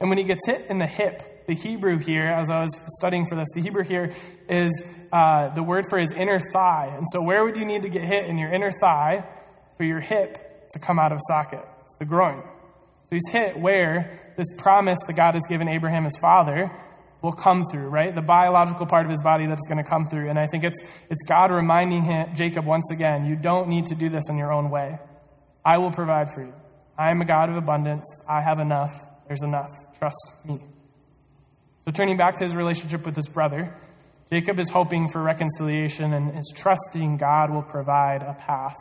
And 0.00 0.08
when 0.08 0.18
he 0.18 0.24
gets 0.24 0.46
hit 0.46 0.62
in 0.70 0.78
the 0.78 0.86
hip, 0.86 1.46
the 1.46 1.54
Hebrew 1.54 1.98
here, 1.98 2.26
as 2.26 2.50
I 2.50 2.62
was 2.62 2.80
studying 2.98 3.26
for 3.26 3.34
this, 3.34 3.48
the 3.54 3.60
Hebrew 3.60 3.84
here 3.84 4.12
is 4.48 4.98
uh, 5.12 5.48
the 5.50 5.62
word 5.62 5.84
for 5.88 5.98
his 5.98 6.12
inner 6.12 6.40
thigh. 6.40 6.92
And 6.96 7.06
so, 7.12 7.22
where 7.22 7.44
would 7.44 7.56
you 7.56 7.64
need 7.64 7.82
to 7.82 7.88
get 7.88 8.04
hit 8.04 8.26
in 8.26 8.36
your 8.36 8.52
inner 8.52 8.72
thigh 8.72 9.24
for 9.76 9.84
your 9.84 10.00
hip 10.00 10.68
to 10.70 10.78
come 10.78 10.98
out 10.98 11.12
of 11.12 11.20
socket? 11.28 11.64
It's 11.82 11.96
the 11.98 12.04
groin. 12.04 12.42
So 13.08 13.14
he's 13.14 13.28
hit 13.30 13.56
where 13.56 14.32
this 14.36 14.48
promise 14.58 14.98
that 15.06 15.14
God 15.14 15.34
has 15.34 15.46
given 15.46 15.68
Abraham, 15.68 16.04
his 16.04 16.16
father, 16.18 16.70
will 17.22 17.32
come 17.32 17.64
through, 17.70 17.88
right? 17.88 18.14
The 18.14 18.22
biological 18.22 18.86
part 18.86 19.06
of 19.06 19.10
his 19.10 19.22
body 19.22 19.46
that's 19.46 19.66
going 19.66 19.82
to 19.82 19.88
come 19.88 20.08
through. 20.08 20.28
And 20.28 20.38
I 20.38 20.46
think 20.46 20.64
it's, 20.64 20.80
it's 21.08 21.22
God 21.22 21.50
reminding 21.50 22.02
him, 22.02 22.34
Jacob 22.34 22.66
once 22.66 22.90
again, 22.90 23.26
you 23.26 23.36
don't 23.36 23.68
need 23.68 23.86
to 23.86 23.94
do 23.94 24.08
this 24.08 24.28
in 24.28 24.36
your 24.36 24.52
own 24.52 24.70
way. 24.70 24.98
I 25.64 25.78
will 25.78 25.90
provide 25.90 26.30
for 26.30 26.42
you. 26.42 26.52
I 26.98 27.10
am 27.10 27.20
a 27.20 27.24
God 27.24 27.48
of 27.48 27.56
abundance. 27.56 28.24
I 28.28 28.40
have 28.40 28.58
enough. 28.58 29.06
There's 29.26 29.42
enough. 29.42 29.70
Trust 29.98 30.34
me. 30.44 30.60
So, 31.84 31.92
turning 31.92 32.16
back 32.16 32.36
to 32.38 32.44
his 32.44 32.56
relationship 32.56 33.04
with 33.04 33.14
his 33.14 33.28
brother, 33.28 33.74
Jacob 34.30 34.58
is 34.58 34.70
hoping 34.70 35.08
for 35.08 35.22
reconciliation 35.22 36.12
and 36.12 36.36
is 36.36 36.52
trusting 36.56 37.16
God 37.16 37.50
will 37.50 37.62
provide 37.62 38.22
a 38.22 38.34
path 38.34 38.76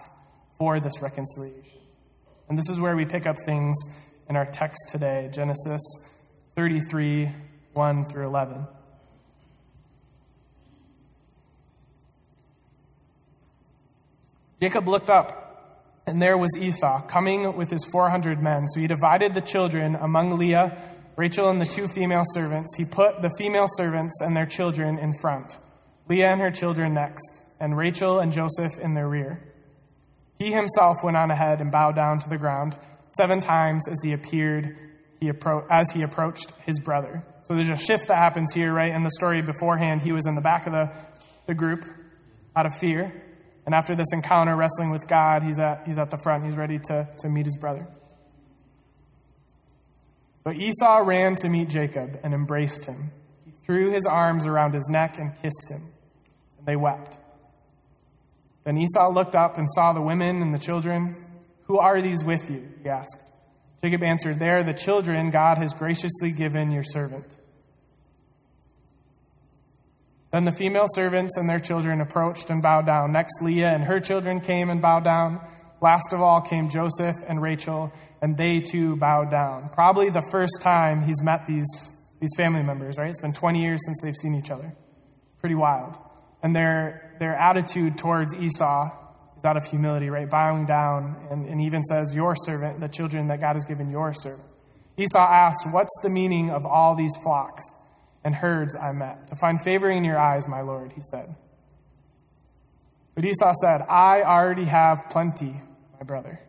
for 0.58 0.80
this 0.80 1.02
reconciliation. 1.02 1.80
And 2.48 2.58
this 2.58 2.70
is 2.70 2.80
where 2.80 2.96
we 2.96 3.06
pick 3.06 3.26
up 3.26 3.36
things 3.46 3.76
in 4.30 4.36
our 4.36 4.46
text 4.46 4.90
today 4.90 5.30
Genesis 5.32 5.82
33 6.56 7.30
1 7.74 8.06
through 8.06 8.26
11. 8.26 8.68
Jacob 14.62 14.88
looked 14.88 15.10
up, 15.10 16.02
and 16.08 16.22
there 16.22 16.38
was 16.38 16.58
Esau 16.58 17.02
coming 17.08 17.56
with 17.58 17.70
his 17.70 17.84
400 17.84 18.42
men. 18.42 18.68
So 18.70 18.80
he 18.80 18.88
divided 18.88 19.34
the 19.34 19.42
children 19.42 19.96
among 19.96 20.38
Leah, 20.38 20.78
Rachel, 21.18 21.50
and 21.50 21.60
the 21.60 21.66
two 21.66 21.88
female 21.88 22.24
servants. 22.28 22.76
He 22.78 22.86
put 22.86 23.22
the 23.22 23.30
female 23.38 23.68
servants 23.68 24.22
and 24.22 24.36
their 24.36 24.46
children 24.46 24.98
in 24.98 25.14
front, 25.14 25.58
Leah 26.08 26.32
and 26.32 26.42
her 26.42 26.52
children 26.52 26.94
next, 26.94 27.42
and 27.60 27.78
Rachel 27.78 28.20
and 28.20 28.32
Joseph 28.32 28.80
in 28.80 28.94
their 28.94 29.10
rear. 29.10 29.44
He 30.40 30.52
himself 30.52 31.04
went 31.04 31.18
on 31.18 31.32
ahead 31.32 31.62
and 31.62 31.72
bowed 31.72 31.96
down 31.96 32.20
to 32.20 32.30
the 32.30 32.38
ground 32.38 32.78
seven 33.18 33.42
times 33.42 33.88
as 33.88 34.02
he 34.04 34.14
appeared 34.14 34.78
he 35.20 35.32
appro- 35.32 35.66
as 35.70 35.92
he 35.92 36.02
approached 36.02 36.52
his 36.62 36.80
brother. 36.80 37.24
So 37.44 37.54
there's 37.54 37.70
a 37.70 37.78
shift 37.78 38.08
that 38.08 38.18
happens 38.18 38.54
here, 38.54 38.74
right? 38.74 38.94
In 38.94 39.04
the 39.04 39.12
story 39.12 39.42
beforehand, 39.42 40.02
he 40.02 40.12
was 40.12 40.26
in 40.26 40.36
the 40.36 40.42
back 40.42 40.68
of 40.68 40.74
the, 40.74 40.92
the 41.46 41.54
group 41.54 41.86
out 42.56 42.66
of 42.66 42.76
fear. 42.76 43.22
And 43.66 43.74
after 43.74 43.96
this 43.96 44.12
encounter 44.14 44.56
wrestling 44.56 44.92
with 44.92 45.08
God, 45.08 45.44
he's 45.44 45.60
at, 45.60 45.86
he's 45.86 45.98
at 45.98 46.12
the 46.12 46.18
front. 46.18 46.44
He's 46.44 46.56
ready 46.56 46.80
to, 46.86 47.08
to 47.20 47.30
meet 47.30 47.46
his 47.46 47.58
brother. 47.58 47.88
But 50.44 50.56
Esau 50.58 50.98
ran 51.00 51.36
to 51.38 51.50
meet 51.50 51.70
Jacob 51.70 52.20
and 52.24 52.34
embraced 52.34 52.86
him. 52.86 53.12
He 53.46 53.52
threw 53.66 53.92
his 53.92 54.06
arms 54.06 54.46
around 54.46 54.74
his 54.74 54.88
neck 54.90 55.18
and 55.18 55.36
kissed 55.42 55.72
him. 55.72 55.82
And 56.60 56.68
they 56.68 56.76
wept. 56.76 57.18
Then 58.64 58.78
Esau 58.78 59.10
looked 59.10 59.36
up 59.36 59.58
and 59.58 59.68
saw 59.72 59.94
the 59.94 60.02
women 60.02 60.42
and 60.42 60.54
the 60.54 60.60
children. 60.60 61.25
Who 61.66 61.80
are 61.80 62.02
these 62.02 62.24
with 62.24 62.50
you? 62.50 62.68
He 62.84 62.90
asked. 62.90 63.22
Jacob 63.84 64.04
answered, 64.04 64.40
They 64.40 64.50
are 64.50 64.64
the 64.64 64.74
children 64.74 65.30
God 65.30 65.58
has 65.58 65.74
graciously 65.74 66.32
given 66.32 66.72
your 66.72 66.84
servant. 66.84 67.36
Then 70.32 70.46
the 70.46 70.52
female 70.52 70.88
servants 70.90 71.38
and 71.38 71.48
their 71.48 71.60
children 71.60 72.02
approached 72.02 72.50
and 72.50 72.62
bowed 72.62 72.86
down. 72.86 73.12
Next, 73.12 73.42
Leah 73.42 73.70
and 73.70 73.84
her 73.84 74.00
children 74.00 74.42
came 74.42 74.70
and 74.70 74.82
bowed 74.82 75.04
down. 75.04 75.40
Last 75.82 76.14
of 76.14 76.22
all 76.22 76.42
came 76.42 76.70
Joseph 76.70 77.16
and 77.28 77.42
Rachel, 77.42 77.94
and 78.22 78.38
they 78.38 78.60
too 78.60 78.96
bowed 78.96 79.32
down. 79.32 79.70
Probably 79.70 80.10
the 80.10 80.26
first 80.32 80.62
time 80.62 81.04
he's 81.04 81.22
met 81.22 81.46
these, 81.46 81.66
these 82.20 82.32
family 82.36 82.64
members, 82.64 82.98
right? 82.98 83.10
It's 83.10 83.22
been 83.22 83.34
20 83.34 83.62
years 83.62 83.86
since 83.86 84.02
they've 84.04 84.16
seen 84.16 84.36
each 84.36 84.52
other. 84.52 84.74
Pretty 85.40 85.56
wild. 85.56 85.98
And 86.42 86.56
their, 86.56 87.16
their 87.20 87.36
attitude 87.36 87.98
towards 87.98 88.34
Esau 88.36 88.92
out 89.46 89.58
of 89.58 89.66
humility, 89.66 90.10
right? 90.10 90.30
Bowing 90.30 90.66
down, 90.66 91.16
and, 91.30 91.48
and 91.48 91.62
even 91.62 91.84
says, 91.84 92.14
Your 92.16 92.36
servant, 92.36 92.80
the 92.80 92.88
children 92.88 93.28
that 93.28 93.40
God 93.40 93.54
has 93.54 93.66
given 93.66 93.90
your 93.90 94.14
servant. 94.14 94.48
Esau 94.98 95.20
asks, 95.20 95.66
What's 95.72 95.94
the 96.04 96.10
meaning 96.10 96.52
of 96.52 96.66
all 96.66 96.96
these 96.96 97.16
flocks 97.24 97.64
and 98.24 98.36
herds 98.36 98.76
I 98.76 98.92
met? 98.92 99.28
To 99.28 99.36
find 99.36 99.62
favor 99.62 99.90
in 99.90 100.04
your 100.04 100.18
eyes, 100.18 100.48
my 100.48 100.62
Lord, 100.62 100.94
he 100.94 101.02
said. 101.02 101.36
But 103.16 103.26
Esau 103.26 103.54
said, 103.62 103.82
I 103.82 104.24
already 104.24 104.66
have 104.66 105.10
plenty, 105.10 105.62
my 105.98 106.06
brother. 106.06 106.40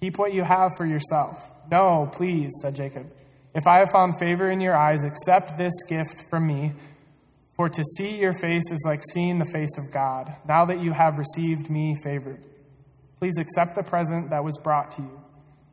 Keep 0.00 0.18
what 0.18 0.34
you 0.34 0.42
have 0.42 0.76
for 0.76 0.86
yourself. 0.86 1.50
No, 1.70 2.08
please, 2.12 2.50
said 2.62 2.74
Jacob. 2.74 3.10
If 3.54 3.66
I 3.66 3.78
have 3.78 3.90
found 3.90 4.18
favor 4.18 4.50
in 4.50 4.60
your 4.60 4.76
eyes, 4.76 5.04
accept 5.04 5.56
this 5.56 5.74
gift 5.88 6.20
from 6.30 6.46
me 6.46 6.74
for 7.58 7.68
to 7.68 7.84
see 7.96 8.20
your 8.20 8.32
face 8.32 8.70
is 8.70 8.84
like 8.86 9.00
seeing 9.12 9.40
the 9.40 9.44
face 9.44 9.76
of 9.78 9.92
God, 9.92 10.32
now 10.46 10.64
that 10.64 10.80
you 10.80 10.92
have 10.92 11.18
received 11.18 11.68
me 11.68 11.96
favored. 12.04 12.40
Please 13.18 13.36
accept 13.36 13.74
the 13.74 13.82
present 13.82 14.30
that 14.30 14.44
was 14.44 14.56
brought 14.58 14.92
to 14.92 15.02
you, 15.02 15.20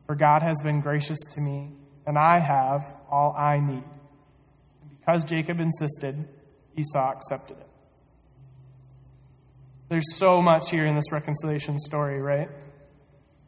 for 0.04 0.16
God 0.16 0.42
has 0.42 0.60
been 0.64 0.80
gracious 0.80 1.20
to 1.34 1.40
me, 1.40 1.70
and 2.04 2.18
I 2.18 2.40
have 2.40 2.82
all 3.08 3.32
I 3.38 3.60
need. 3.60 3.84
And 4.82 4.98
because 4.98 5.22
Jacob 5.22 5.60
insisted, 5.60 6.16
Esau 6.76 7.12
accepted 7.12 7.56
it. 7.56 7.68
There's 9.88 10.16
so 10.16 10.42
much 10.42 10.72
here 10.72 10.86
in 10.86 10.96
this 10.96 11.12
reconciliation 11.12 11.78
story, 11.78 12.20
right? 12.20 12.48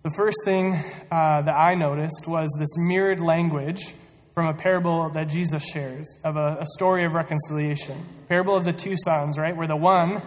The 0.04 0.10
first 0.10 0.36
thing 0.44 0.74
uh, 1.10 1.42
that 1.42 1.56
I 1.56 1.74
noticed 1.74 2.28
was 2.28 2.48
this 2.56 2.78
mirrored 2.78 3.18
language 3.18 3.94
from 4.38 4.46
a 4.46 4.54
parable 4.54 5.08
that 5.08 5.24
Jesus 5.24 5.68
shares 5.68 6.16
of 6.22 6.36
a, 6.36 6.58
a 6.60 6.66
story 6.76 7.02
of 7.02 7.14
reconciliation. 7.14 7.96
Parable 8.28 8.54
of 8.54 8.64
the 8.64 8.72
two 8.72 8.94
sons, 8.96 9.36
right? 9.36 9.56
Where 9.56 9.66
the 9.66 9.74
one 9.74 10.22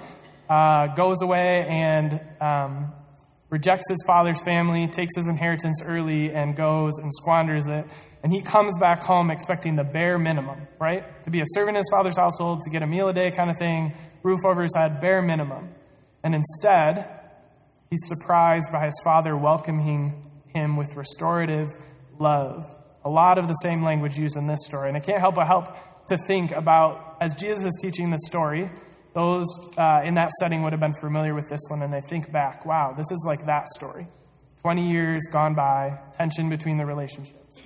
uh, 0.50 0.88
goes 0.88 1.22
away 1.22 1.66
and 1.66 2.20
um, 2.42 2.92
rejects 3.50 3.90
his 3.90 4.04
father's 4.06 4.42
family, 4.42 4.90
takes 4.90 5.16
his 5.16 5.30
inheritance 5.30 5.82
early, 5.82 6.34
and 6.34 6.58
goes 6.58 6.98
and 6.98 7.10
squanders 7.14 7.70
it. 7.70 7.86
And 8.22 8.34
he 8.34 8.42
comes 8.42 8.78
back 8.78 9.02
home 9.02 9.32
expecting 9.32 9.78
the 9.78 9.86
bare 9.86 10.18
minimum, 10.18 10.68
right? 10.78 11.24
To 11.24 11.30
be 11.30 11.40
a 11.40 11.46
servant 11.46 11.78
in 11.78 11.80
his 11.80 11.90
father's 11.90 12.18
household, 12.18 12.64
to 12.64 12.70
get 12.70 12.84
a 12.84 12.88
meal 12.88 13.08
a 13.08 13.14
day 13.14 13.32
kind 13.32 13.50
of 13.50 13.58
thing, 13.58 13.94
roof 14.24 14.42
over 14.44 14.62
his 14.62 14.76
head, 14.76 15.00
bare 15.00 15.22
minimum. 15.22 15.70
And 16.22 16.36
instead, 16.36 17.08
he's 17.90 18.06
surprised 18.08 18.74
by 18.74 18.88
his 18.88 19.00
father 19.06 19.38
welcoming 19.38 20.30
him 20.48 20.76
with 20.76 20.98
restorative 20.98 21.70
love 22.20 22.76
a 23.04 23.10
lot 23.10 23.38
of 23.38 23.48
the 23.48 23.54
same 23.56 23.84
language 23.84 24.18
used 24.18 24.38
in 24.38 24.48
this 24.48 24.66
story. 24.66 24.88
And 24.88 24.98
I 24.98 25.00
can't 25.00 25.20
help 25.20 25.36
but 25.36 25.48
help 25.48 25.76
to 26.08 26.18
think 26.18 26.52
about, 26.52 27.18
as 27.20 27.36
Jesus 27.36 27.66
is 27.66 27.80
teaching 27.82 28.12
this 28.12 28.26
story, 28.26 28.70
those 29.14 29.48
uh, 29.78 30.02
in 30.04 30.16
that 30.16 30.32
setting 30.32 30.64
would 30.64 30.74
have 30.74 30.80
been 30.80 30.94
familiar 30.94 31.34
with 31.34 31.50
this 31.50 31.62
one, 31.68 31.82
and 31.82 31.94
they 31.94 32.02
think 32.02 32.32
back, 32.32 32.66
wow, 32.66 32.94
this 32.94 33.12
is 33.12 33.26
like 33.28 33.46
that 33.46 33.68
story. 33.70 34.08
20 34.62 34.92
years 34.92 35.24
gone 35.32 35.56
by, 35.56 36.00
tension 36.14 36.50
between 36.50 36.78
the 36.78 36.86
relationships. 36.86 37.62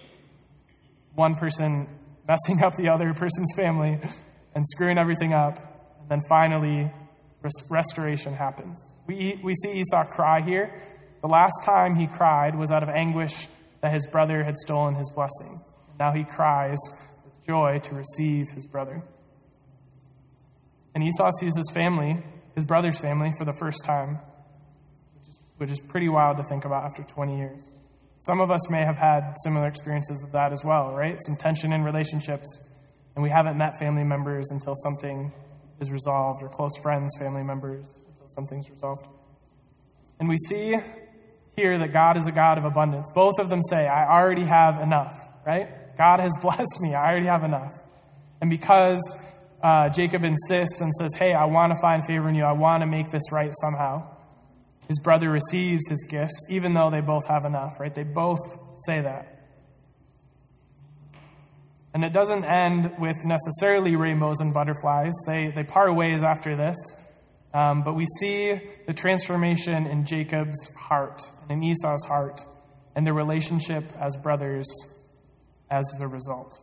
One 1.13 1.36
person 1.36 1.88
messing 2.27 2.63
up 2.63 2.75
the 2.75 2.89
other 2.89 3.13
person's 3.13 3.54
family 3.56 4.00
and 4.56 4.65
screwing 4.65 4.98
everything 4.98 5.34
up. 5.34 5.58
And 6.00 6.10
then 6.10 6.22
finally, 6.30 6.92
res- 7.42 7.68
restoration 7.70 8.34
happens. 8.34 8.92
We, 9.06 9.39
we 9.44 9.54
see 9.54 9.80
Esau 9.80 10.06
cry 10.06 10.42
here. 10.42 10.74
The 11.22 11.27
last 11.27 11.63
time 11.63 11.96
he 11.96 12.08
cried 12.08 12.56
was 12.56 12.72
out 12.72 12.82
of 12.82 12.89
anguish 12.89 13.48
that 13.86 13.94
his 13.94 14.08
brother 14.08 14.44
had 14.44 14.58
stolen 14.58 14.96
his 14.96 15.12
blessing. 15.12 15.62
Now 16.00 16.12
he 16.12 16.24
cries 16.24 16.80
with 17.24 17.46
joy 17.46 17.80
to 17.84 17.94
receive 17.94 18.50
his 18.50 18.65
brother. 18.65 19.04
And 20.96 21.04
Esau 21.04 21.30
sees 21.39 21.56
his 21.56 21.70
family, 21.72 22.24
his 22.56 22.65
brother's 22.65 22.98
family, 22.98 23.32
for 23.38 23.46
the 23.46 23.54
first 23.54 23.86
time, 23.86 24.18
which 25.20 25.30
is, 25.30 25.39
which 25.58 25.70
is 25.70 25.80
pretty 25.80 26.10
wild 26.10 26.38
to 26.38 26.44
think 26.44 26.65
about 26.65 26.84
after 26.84 27.04
20 27.04 27.38
years. 27.38 27.75
Some 28.18 28.42
of 28.42 28.50
us 28.50 28.72
may 28.72 28.82
have 28.82 28.98
had 28.98 29.36
similar 29.44 29.68
experiences 29.68 30.24
of 30.24 30.32
that 30.32 30.51
as 30.51 30.63
well, 30.65 30.96
right? 30.96 31.20
Some 31.20 31.36
tension 31.36 31.72
in 31.72 31.84
relationships, 31.84 32.68
and 33.13 33.22
we 33.22 33.30
haven't 33.30 33.56
met 33.56 33.77
family 33.77 34.04
members 34.04 34.50
until 34.50 34.74
something 34.77 35.32
is 35.80 35.92
resolved, 35.92 36.42
or 36.42 36.50
close 36.50 36.75
friends, 36.82 37.12
family 37.20 37.44
members, 37.44 38.01
until 38.08 38.30
something's 38.30 38.68
resolved. 38.72 39.06
And 40.20 40.27
we 40.27 40.38
see 40.38 40.75
here 41.55 41.77
that 41.77 41.93
God 41.93 42.17
is 42.17 42.27
a 42.27 42.31
God 42.31 42.57
of 42.57 42.65
abundance. 42.65 43.09
Both 43.13 43.39
of 43.39 43.50
them 43.50 43.62
say, 43.62 43.88
I 43.88 44.19
already 44.19 44.43
have 44.43 44.81
enough, 44.81 45.17
right? 45.45 45.69
God 45.97 46.19
has 46.19 46.33
blessed 46.41 46.79
me. 46.81 46.93
I 46.93 47.12
already 47.12 47.27
have 47.27 47.43
enough. 47.43 47.74
And 48.41 48.50
because 48.50 49.01
uh, 49.63 49.89
Jacob 49.89 50.24
insists 50.24 50.81
and 50.81 50.93
says, 50.93 51.15
Hey, 51.15 51.33
I 51.33 51.45
want 51.45 51.74
to 51.74 51.79
find 51.81 52.05
favor 52.05 52.29
in 52.29 52.35
you, 52.35 52.43
I 52.43 52.51
want 52.51 52.81
to 52.81 52.88
make 52.88 53.12
this 53.12 53.31
right 53.31 53.51
somehow, 53.62 54.07
his 54.88 55.00
brother 55.00 55.31
receives 55.31 55.89
his 55.89 56.05
gifts, 56.09 56.45
even 56.50 56.74
though 56.74 56.89
they 56.89 57.01
both 57.01 57.27
have 57.27 57.45
enough, 57.45 57.79
right? 57.79 57.93
They 57.93 58.03
both 58.03 58.39
say 58.85 59.01
that. 59.01 59.31
And 61.93 62.03
it 62.03 62.12
doesn't 62.12 62.43
end 62.43 63.00
with 63.00 63.24
necessarily 63.24 63.95
rainbows 63.95 64.41
and 64.41 64.53
butterflies. 64.53 65.13
They, 65.25 65.47
they 65.47 65.63
part 65.63 65.95
ways 65.95 66.24
after 66.24 66.55
this. 66.55 66.75
Um, 67.55 67.83
but 67.83 67.95
we 67.95 68.05
see 68.19 68.59
the 68.85 68.93
transformation 68.93 69.88
in 69.88 70.05
Jacob's 70.05 70.75
heart 70.75 71.21
and 71.43 71.63
in 71.63 71.69
Esau's 71.69 72.03
heart 72.03 72.41
and 72.97 73.07
their 73.07 73.13
relationship 73.13 73.85
as 73.97 74.17
brothers 74.17 74.67
as 75.71 75.85
the 75.97 76.05
result. 76.05 76.59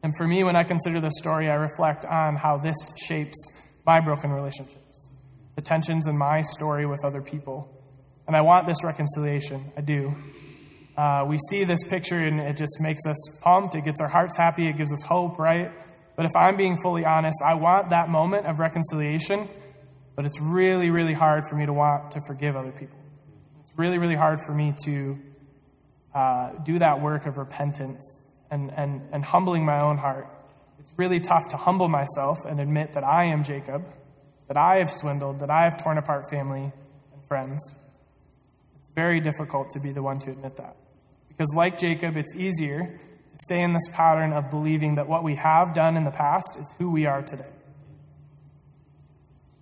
And 0.00 0.16
for 0.16 0.28
me, 0.28 0.44
when 0.44 0.54
I 0.54 0.62
consider 0.62 1.00
this 1.00 1.18
story, 1.18 1.50
I 1.50 1.56
reflect 1.56 2.04
on 2.04 2.36
how 2.36 2.58
this 2.58 2.76
shapes 3.04 3.36
my 3.84 3.98
broken 3.98 4.30
relationships, 4.30 5.10
the 5.56 5.62
tensions 5.62 6.06
in 6.06 6.16
my 6.16 6.42
story 6.42 6.86
with 6.86 7.04
other 7.04 7.20
people. 7.20 7.68
And 8.28 8.36
I 8.36 8.42
want 8.42 8.68
this 8.68 8.84
reconciliation. 8.84 9.72
I 9.76 9.80
do. 9.80 10.14
Uh, 10.96 11.24
we 11.26 11.36
see 11.50 11.64
this 11.64 11.82
picture 11.82 12.18
and 12.18 12.38
it 12.38 12.56
just 12.56 12.80
makes 12.80 13.04
us 13.06 13.40
pumped. 13.42 13.74
It 13.74 13.82
gets 13.82 14.00
our 14.00 14.08
hearts 14.08 14.36
happy. 14.36 14.68
It 14.68 14.76
gives 14.76 14.92
us 14.92 15.02
hope, 15.02 15.36
right? 15.36 15.72
But 16.18 16.26
if 16.26 16.34
I'm 16.34 16.56
being 16.56 16.76
fully 16.76 17.04
honest, 17.04 17.40
I 17.46 17.54
want 17.54 17.90
that 17.90 18.08
moment 18.08 18.46
of 18.46 18.58
reconciliation, 18.58 19.46
but 20.16 20.24
it's 20.24 20.40
really, 20.40 20.90
really 20.90 21.14
hard 21.14 21.44
for 21.48 21.54
me 21.54 21.64
to 21.64 21.72
want 21.72 22.10
to 22.10 22.20
forgive 22.26 22.56
other 22.56 22.72
people. 22.72 22.98
It's 23.62 23.72
really, 23.78 23.98
really 23.98 24.16
hard 24.16 24.40
for 24.44 24.52
me 24.52 24.74
to 24.84 25.18
uh, 26.12 26.50
do 26.64 26.80
that 26.80 27.00
work 27.00 27.26
of 27.26 27.38
repentance 27.38 28.26
and, 28.50 28.72
and, 28.76 29.00
and 29.12 29.24
humbling 29.24 29.64
my 29.64 29.80
own 29.80 29.96
heart 29.96 30.26
it's 30.88 30.98
really 30.98 31.20
tough 31.20 31.48
to 31.48 31.56
humble 31.58 31.88
myself 31.88 32.38
and 32.46 32.60
admit 32.60 32.94
that 32.94 33.04
I 33.04 33.24
am 33.24 33.42
Jacob, 33.42 33.84
that 34.46 34.56
I 34.56 34.76
have 34.78 34.90
swindled, 34.90 35.40
that 35.40 35.50
I 35.50 35.64
have 35.64 35.76
torn 35.76 35.98
apart 35.98 36.30
family 36.30 36.72
and 37.12 37.24
friends. 37.26 37.74
It's 38.78 38.88
very 38.94 39.20
difficult 39.20 39.68
to 39.70 39.80
be 39.80 39.92
the 39.92 40.02
one 40.02 40.18
to 40.20 40.30
admit 40.30 40.56
that. 40.56 40.76
Because, 41.28 41.52
like 41.54 41.76
Jacob, 41.76 42.16
it's 42.16 42.34
easier 42.34 42.98
stay 43.40 43.62
in 43.62 43.72
this 43.72 43.88
pattern 43.92 44.32
of 44.32 44.50
believing 44.50 44.96
that 44.96 45.08
what 45.08 45.22
we 45.22 45.36
have 45.36 45.74
done 45.74 45.96
in 45.96 46.04
the 46.04 46.10
past 46.10 46.56
is 46.58 46.74
who 46.78 46.90
we 46.90 47.06
are 47.06 47.22
today. 47.22 47.50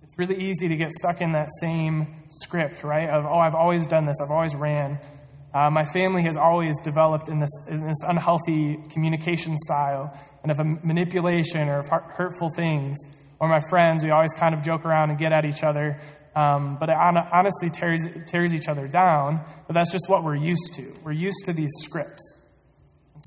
It's 0.03 0.17
really 0.17 0.37
easy 0.37 0.67
to 0.67 0.75
get 0.75 0.91
stuck 0.91 1.21
in 1.21 1.33
that 1.33 1.49
same 1.59 2.07
script, 2.29 2.83
right? 2.83 3.09
Of, 3.09 3.25
oh, 3.25 3.37
I've 3.37 3.55
always 3.55 3.87
done 3.87 4.05
this, 4.05 4.17
I've 4.21 4.31
always 4.31 4.55
ran. 4.55 4.99
Uh, 5.53 5.69
my 5.69 5.85
family 5.85 6.23
has 6.23 6.37
always 6.37 6.79
developed 6.81 7.29
in 7.29 7.39
this, 7.39 7.67
in 7.69 7.81
this 7.81 7.97
unhealthy 8.05 8.77
communication 8.91 9.57
style 9.57 10.15
and 10.43 10.51
of 10.51 10.59
manipulation 10.83 11.69
or 11.69 11.83
hurtful 11.83 12.49
things. 12.55 12.97
Or 13.39 13.47
my 13.47 13.59
friends, 13.69 14.03
we 14.03 14.09
always 14.09 14.33
kind 14.33 14.53
of 14.53 14.61
joke 14.63 14.85
around 14.85 15.09
and 15.09 15.19
get 15.19 15.31
at 15.31 15.45
each 15.45 15.63
other. 15.63 15.99
Um, 16.35 16.77
but 16.79 16.89
it 16.89 16.95
honestly 16.95 17.69
tears, 17.69 18.05
tears 18.27 18.53
each 18.53 18.67
other 18.67 18.87
down. 18.87 19.41
But 19.65 19.73
that's 19.73 19.91
just 19.91 20.09
what 20.09 20.23
we're 20.23 20.35
used 20.35 20.73
to. 20.75 20.85
We're 21.03 21.11
used 21.11 21.45
to 21.45 21.53
these 21.53 21.71
scripts. 21.79 22.36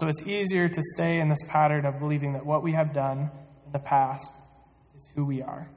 So 0.01 0.09
it's 0.09 0.27
easier 0.27 0.67
to 0.67 0.83
stay 0.95 1.21
in 1.21 1.29
this 1.29 1.43
pattern 1.47 1.85
of 1.85 1.99
believing 1.99 2.33
that 2.33 2.47
what 2.47 2.63
we 2.63 2.73
have 2.73 2.95
done 2.95 3.31
in 3.67 3.73
the 3.73 3.79
past 3.79 4.35
is 4.97 5.07
who 5.15 5.27
we 5.27 5.43
are. 5.43 5.69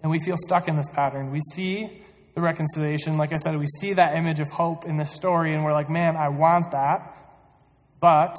And 0.00 0.12
we 0.12 0.20
feel 0.20 0.36
stuck 0.38 0.68
in 0.68 0.76
this 0.76 0.88
pattern. 0.88 1.32
We 1.32 1.40
see 1.40 1.90
the 2.36 2.40
reconciliation. 2.40 3.18
Like 3.18 3.32
I 3.32 3.36
said, 3.36 3.58
we 3.58 3.66
see 3.66 3.94
that 3.94 4.16
image 4.16 4.38
of 4.38 4.48
hope 4.48 4.84
in 4.84 4.96
this 4.96 5.10
story, 5.12 5.54
and 5.54 5.64
we're 5.64 5.72
like, 5.72 5.90
man, 5.90 6.16
I 6.16 6.28
want 6.28 6.70
that. 6.70 7.16
But 7.98 8.36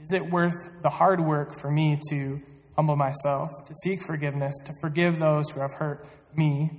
is 0.00 0.12
it 0.12 0.26
worth 0.30 0.70
the 0.82 0.90
hard 0.90 1.18
work 1.18 1.58
for 1.58 1.72
me 1.72 1.98
to 2.10 2.40
humble 2.76 2.94
myself, 2.94 3.50
to 3.64 3.74
seek 3.82 4.00
forgiveness, 4.00 4.54
to 4.64 4.72
forgive 4.80 5.18
those 5.18 5.50
who 5.50 5.58
have 5.58 5.72
hurt 5.72 6.06
me? 6.36 6.70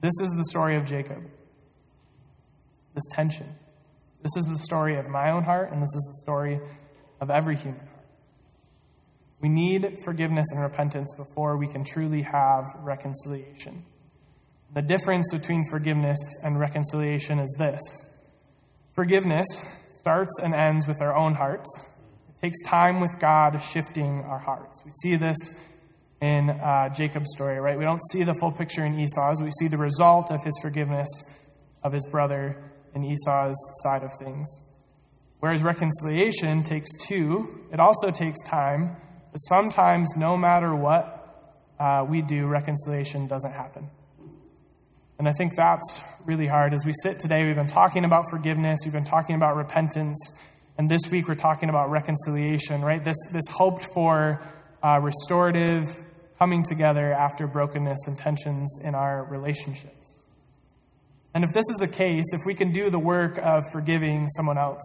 This 0.00 0.14
is 0.20 0.34
the 0.36 0.46
story 0.46 0.74
of 0.74 0.84
Jacob. 0.84 1.22
This 2.94 3.06
tension. 3.12 3.46
This 4.22 4.36
is 4.36 4.46
the 4.46 4.58
story 4.58 4.96
of 4.96 5.08
my 5.08 5.30
own 5.30 5.44
heart, 5.44 5.72
and 5.72 5.82
this 5.82 5.94
is 5.94 6.06
the 6.12 6.22
story 6.22 6.60
of 7.20 7.30
every 7.30 7.56
human 7.56 7.80
heart. 7.80 7.90
We 9.40 9.48
need 9.48 9.98
forgiveness 10.04 10.46
and 10.52 10.60
repentance 10.60 11.14
before 11.16 11.56
we 11.56 11.66
can 11.66 11.84
truly 11.84 12.22
have 12.22 12.66
reconciliation. 12.82 13.84
The 14.74 14.82
difference 14.82 15.32
between 15.32 15.64
forgiveness 15.64 16.18
and 16.44 16.60
reconciliation 16.60 17.38
is 17.38 17.54
this 17.58 17.80
forgiveness 18.94 19.46
starts 19.88 20.38
and 20.42 20.54
ends 20.54 20.86
with 20.86 21.00
our 21.00 21.16
own 21.16 21.34
hearts. 21.34 21.88
It 22.28 22.40
takes 22.40 22.62
time 22.62 23.00
with 23.00 23.18
God 23.18 23.62
shifting 23.62 24.22
our 24.24 24.38
hearts. 24.38 24.82
We 24.84 24.90
see 25.02 25.16
this 25.16 25.36
in 26.20 26.50
uh, 26.50 26.90
Jacob's 26.90 27.32
story, 27.32 27.58
right? 27.58 27.78
We 27.78 27.84
don't 27.84 28.02
see 28.12 28.22
the 28.22 28.34
full 28.34 28.52
picture 28.52 28.84
in 28.84 28.98
Esau's. 28.98 29.40
We 29.40 29.50
see 29.58 29.68
the 29.68 29.78
result 29.78 30.30
of 30.30 30.44
his 30.44 30.58
forgiveness 30.60 31.08
of 31.82 31.92
his 31.92 32.06
brother 32.10 32.56
in 32.94 33.04
Esau's 33.04 33.56
side 33.82 34.02
of 34.02 34.10
things. 34.18 34.48
Whereas 35.40 35.62
reconciliation 35.62 36.62
takes 36.62 36.92
two, 36.94 37.60
it 37.72 37.80
also 37.80 38.10
takes 38.10 38.42
time, 38.42 38.96
but 39.32 39.38
sometimes, 39.38 40.16
no 40.16 40.36
matter 40.36 40.74
what 40.74 41.16
uh, 41.78 42.04
we 42.08 42.20
do, 42.20 42.46
reconciliation 42.46 43.26
doesn't 43.26 43.52
happen. 43.52 43.88
And 45.18 45.28
I 45.28 45.32
think 45.32 45.54
that's 45.54 46.02
really 46.26 46.46
hard. 46.46 46.74
As 46.74 46.84
we 46.84 46.92
sit 47.02 47.20
today, 47.20 47.46
we've 47.46 47.56
been 47.56 47.66
talking 47.66 48.04
about 48.04 48.24
forgiveness, 48.30 48.80
we've 48.84 48.92
been 48.92 49.04
talking 49.04 49.36
about 49.36 49.56
repentance, 49.56 50.18
and 50.76 50.90
this 50.90 51.02
week 51.10 51.28
we're 51.28 51.34
talking 51.34 51.68
about 51.68 51.90
reconciliation, 51.90 52.82
right? 52.82 53.02
This, 53.02 53.16
this 53.32 53.48
hoped 53.48 53.86
for 53.94 54.40
uh, 54.82 54.98
restorative 55.02 56.04
coming 56.38 56.62
together 56.62 57.12
after 57.12 57.46
brokenness 57.46 58.06
and 58.06 58.18
tensions 58.18 58.78
in 58.82 58.94
our 58.94 59.24
relationships. 59.24 60.16
And 61.32 61.44
if 61.44 61.50
this 61.52 61.68
is 61.70 61.76
the 61.78 61.88
case, 61.88 62.26
if 62.32 62.40
we 62.44 62.54
can 62.54 62.72
do 62.72 62.90
the 62.90 62.98
work 62.98 63.38
of 63.38 63.70
forgiving 63.70 64.28
someone 64.28 64.58
else, 64.58 64.82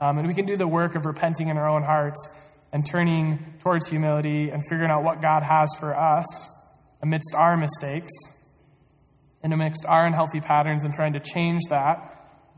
um, 0.00 0.18
and 0.18 0.26
we 0.26 0.34
can 0.34 0.46
do 0.46 0.56
the 0.56 0.68
work 0.68 0.94
of 0.94 1.06
repenting 1.06 1.48
in 1.48 1.56
our 1.56 1.68
own 1.68 1.82
hearts 1.82 2.30
and 2.72 2.84
turning 2.84 3.54
towards 3.60 3.88
humility 3.88 4.50
and 4.50 4.62
figuring 4.68 4.90
out 4.90 5.02
what 5.02 5.20
God 5.20 5.42
has 5.42 5.68
for 5.78 5.96
us 5.96 6.48
amidst 7.02 7.34
our 7.34 7.56
mistakes, 7.56 8.12
and 9.42 9.52
amidst 9.52 9.84
our 9.86 10.06
unhealthy 10.06 10.40
patterns 10.40 10.82
and 10.82 10.92
trying 10.92 11.12
to 11.12 11.20
change 11.20 11.62
that. 11.70 12.00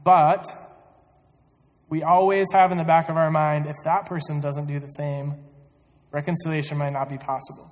But 0.04 0.46
we 1.90 2.02
always 2.02 2.46
have 2.52 2.72
in 2.72 2.78
the 2.78 2.84
back 2.84 3.08
of 3.08 3.16
our 3.16 3.30
mind 3.30 3.66
if 3.66 3.76
that 3.84 4.06
person 4.06 4.40
doesn't 4.40 4.66
do 4.66 4.78
the 4.78 4.88
same, 4.88 5.34
reconciliation 6.12 6.78
might 6.78 6.94
not 6.94 7.08
be 7.08 7.18
possible. 7.18 7.70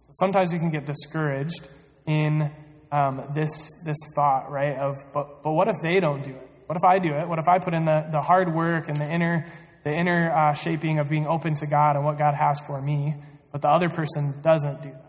So 0.00 0.08
sometimes 0.18 0.52
we 0.52 0.58
can 0.58 0.70
get 0.70 0.84
discouraged 0.84 1.68
in 2.06 2.50
um, 2.90 3.22
this, 3.34 3.82
this 3.84 3.96
thought, 4.14 4.50
right? 4.50 4.76
Of, 4.76 5.04
but, 5.12 5.42
but 5.42 5.52
what 5.52 5.68
if 5.68 5.76
they 5.82 6.00
don't 6.00 6.22
do 6.22 6.30
it? 6.30 6.48
What 6.66 6.76
if 6.76 6.84
I 6.84 6.98
do 6.98 7.14
it? 7.14 7.28
What 7.28 7.38
if 7.38 7.48
I 7.48 7.58
put 7.58 7.74
in 7.74 7.84
the, 7.84 8.06
the 8.10 8.20
hard 8.20 8.54
work 8.54 8.88
and 8.88 8.96
the 8.96 9.08
inner, 9.08 9.46
the 9.84 9.92
inner 9.92 10.30
uh, 10.30 10.54
shaping 10.54 10.98
of 10.98 11.08
being 11.08 11.26
open 11.26 11.54
to 11.56 11.66
God 11.66 11.96
and 11.96 12.04
what 12.04 12.18
God 12.18 12.34
has 12.34 12.60
for 12.60 12.80
me, 12.80 13.14
but 13.52 13.62
the 13.62 13.68
other 13.68 13.88
person 13.88 14.34
doesn't 14.42 14.82
do 14.82 14.90
that? 14.90 15.08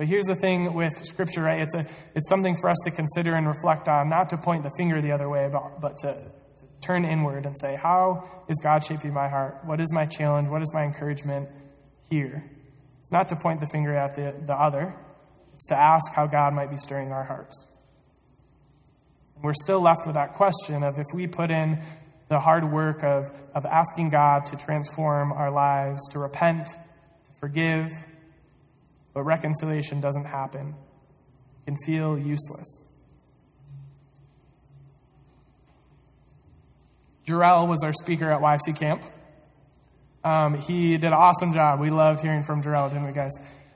But 0.00 0.06
here's 0.06 0.24
the 0.24 0.34
thing 0.34 0.72
with 0.72 1.04
Scripture, 1.04 1.42
right? 1.42 1.60
It's, 1.60 1.74
a, 1.74 1.84
it's 2.14 2.26
something 2.28 2.56
for 2.56 2.70
us 2.70 2.78
to 2.84 2.90
consider 2.90 3.34
and 3.34 3.46
reflect 3.46 3.86
on, 3.86 4.08
not 4.08 4.30
to 4.30 4.38
point 4.38 4.62
the 4.62 4.70
finger 4.78 5.02
the 5.02 5.12
other 5.12 5.28
way, 5.28 5.50
but, 5.52 5.78
but 5.78 5.98
to, 5.98 6.14
to 6.14 6.64
turn 6.80 7.04
inward 7.04 7.44
and 7.44 7.54
say, 7.58 7.76
How 7.76 8.26
is 8.48 8.58
God 8.62 8.82
shaping 8.82 9.12
my 9.12 9.28
heart? 9.28 9.58
What 9.62 9.78
is 9.78 9.92
my 9.92 10.06
challenge? 10.06 10.48
What 10.48 10.62
is 10.62 10.72
my 10.72 10.84
encouragement 10.84 11.50
here? 12.08 12.50
It's 13.00 13.12
not 13.12 13.28
to 13.28 13.36
point 13.36 13.60
the 13.60 13.66
finger 13.66 13.94
at 13.94 14.14
the, 14.14 14.34
the 14.46 14.54
other, 14.54 14.94
to 15.66 15.76
ask 15.76 16.12
how 16.12 16.26
God 16.26 16.54
might 16.54 16.70
be 16.70 16.76
stirring 16.76 17.12
our 17.12 17.24
hearts. 17.24 17.66
And 19.34 19.44
we're 19.44 19.54
still 19.54 19.80
left 19.80 20.06
with 20.06 20.14
that 20.14 20.34
question 20.34 20.82
of 20.82 20.98
if 20.98 21.06
we 21.14 21.26
put 21.26 21.50
in 21.50 21.80
the 22.28 22.40
hard 22.40 22.70
work 22.70 23.02
of, 23.02 23.30
of 23.54 23.66
asking 23.66 24.10
God 24.10 24.46
to 24.46 24.56
transform 24.56 25.32
our 25.32 25.50
lives, 25.50 26.06
to 26.10 26.18
repent, 26.18 26.68
to 26.68 27.32
forgive, 27.40 27.90
but 29.12 29.24
reconciliation 29.24 30.00
doesn't 30.00 30.26
happen, 30.26 30.74
can 31.66 31.76
feel 31.84 32.16
useless. 32.16 32.82
Jarrell 37.26 37.68
was 37.68 37.82
our 37.82 37.92
speaker 37.92 38.30
at 38.30 38.40
YFC 38.40 38.78
camp. 38.78 39.02
Um, 40.22 40.54
he 40.54 40.92
did 40.98 41.08
an 41.08 41.12
awesome 41.12 41.52
job. 41.52 41.80
We 41.80 41.90
loved 41.90 42.20
hearing 42.20 42.42
from 42.42 42.62
Jarrell, 42.62 42.90
didn't 42.90 43.06
we, 43.06 43.12
guys? 43.12 43.32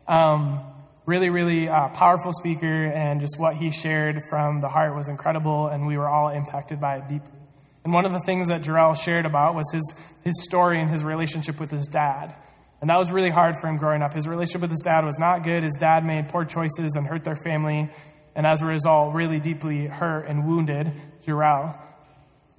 Um, 0.06 0.60
really, 1.06 1.28
really 1.30 1.68
uh, 1.68 1.88
powerful 1.88 2.32
speaker, 2.32 2.86
and 2.86 3.20
just 3.20 3.38
what 3.38 3.56
he 3.56 3.70
shared 3.70 4.22
from 4.30 4.60
the 4.60 4.68
heart 4.68 4.94
was 4.94 5.08
incredible, 5.08 5.68
and 5.68 5.86
we 5.86 5.98
were 5.98 6.08
all 6.08 6.30
impacted 6.30 6.80
by 6.80 6.96
it 6.96 7.08
deeply. 7.08 7.38
And 7.84 7.92
one 7.92 8.06
of 8.06 8.12
the 8.12 8.20
things 8.20 8.48
that 8.48 8.62
Jarrell 8.62 8.96
shared 8.96 9.26
about 9.26 9.54
was 9.54 9.70
his, 9.70 10.14
his 10.22 10.42
story 10.42 10.80
and 10.80 10.90
his 10.90 11.04
relationship 11.04 11.60
with 11.60 11.70
his 11.70 11.86
dad. 11.86 12.34
And 12.80 12.88
that 12.88 12.96
was 12.96 13.12
really 13.12 13.30
hard 13.30 13.56
for 13.58 13.66
him 13.66 13.76
growing 13.76 14.02
up. 14.02 14.14
His 14.14 14.26
relationship 14.26 14.62
with 14.62 14.70
his 14.70 14.82
dad 14.82 15.04
was 15.04 15.18
not 15.18 15.42
good. 15.42 15.62
His 15.62 15.76
dad 15.78 16.04
made 16.04 16.28
poor 16.28 16.44
choices 16.44 16.94
and 16.96 17.06
hurt 17.06 17.24
their 17.24 17.36
family, 17.36 17.90
and 18.34 18.46
as 18.46 18.62
a 18.62 18.66
result, 18.66 19.14
really 19.14 19.40
deeply 19.40 19.86
hurt 19.86 20.26
and 20.26 20.46
wounded 20.46 20.92
Jarrell. 21.24 21.78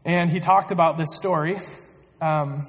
And 0.04 0.30
he 0.30 0.40
talked 0.40 0.72
about 0.72 0.98
this 0.98 1.16
story. 1.16 1.58
Um, 2.22 2.68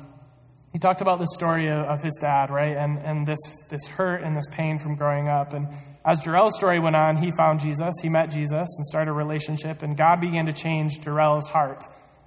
he 0.72 0.79
talked 0.79 1.00
about 1.00 1.18
the 1.18 1.26
story 1.29 1.70
of, 1.70 2.02
his 2.02 2.18
dad, 2.20 2.50
right? 2.50 2.76
And, 2.76 2.98
and 2.98 3.26
this, 3.26 3.38
this 3.70 3.87
hurt 3.87 4.22
and 4.22 4.37
this 4.37 4.46
pain 4.50 4.79
from 4.79 4.96
growing 4.96 5.29
up. 5.29 5.52
And 5.52 5.68
as 6.05 6.20
Jarrell's 6.20 6.57
story 6.57 6.79
went 6.79 6.96
on, 6.96 7.16
he 7.16 7.31
found 7.31 7.61
Jesus, 7.61 7.94
he 8.02 8.09
met 8.09 8.31
Jesus, 8.31 8.68
and 8.76 8.87
started 8.87 9.11
a 9.11 9.14
relationship, 9.14 9.83
and 9.83 9.96
God 9.96 10.20
began 10.20 10.46
to 10.46 10.52
change 10.52 11.00
Jarrell's 11.00 11.46
heart 11.46 11.85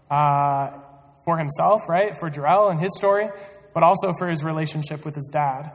uh, 0.09 0.71
for 1.23 1.37
himself, 1.37 1.87
right? 1.87 2.17
For 2.17 2.29
Jarrell 2.29 2.71
and 2.71 2.79
his 2.79 2.95
story, 2.97 3.29
but 3.73 3.83
also 3.83 4.13
for 4.13 4.27
his 4.27 4.43
relationship 4.43 5.05
with 5.05 5.15
his 5.15 5.29
dad. 5.31 5.71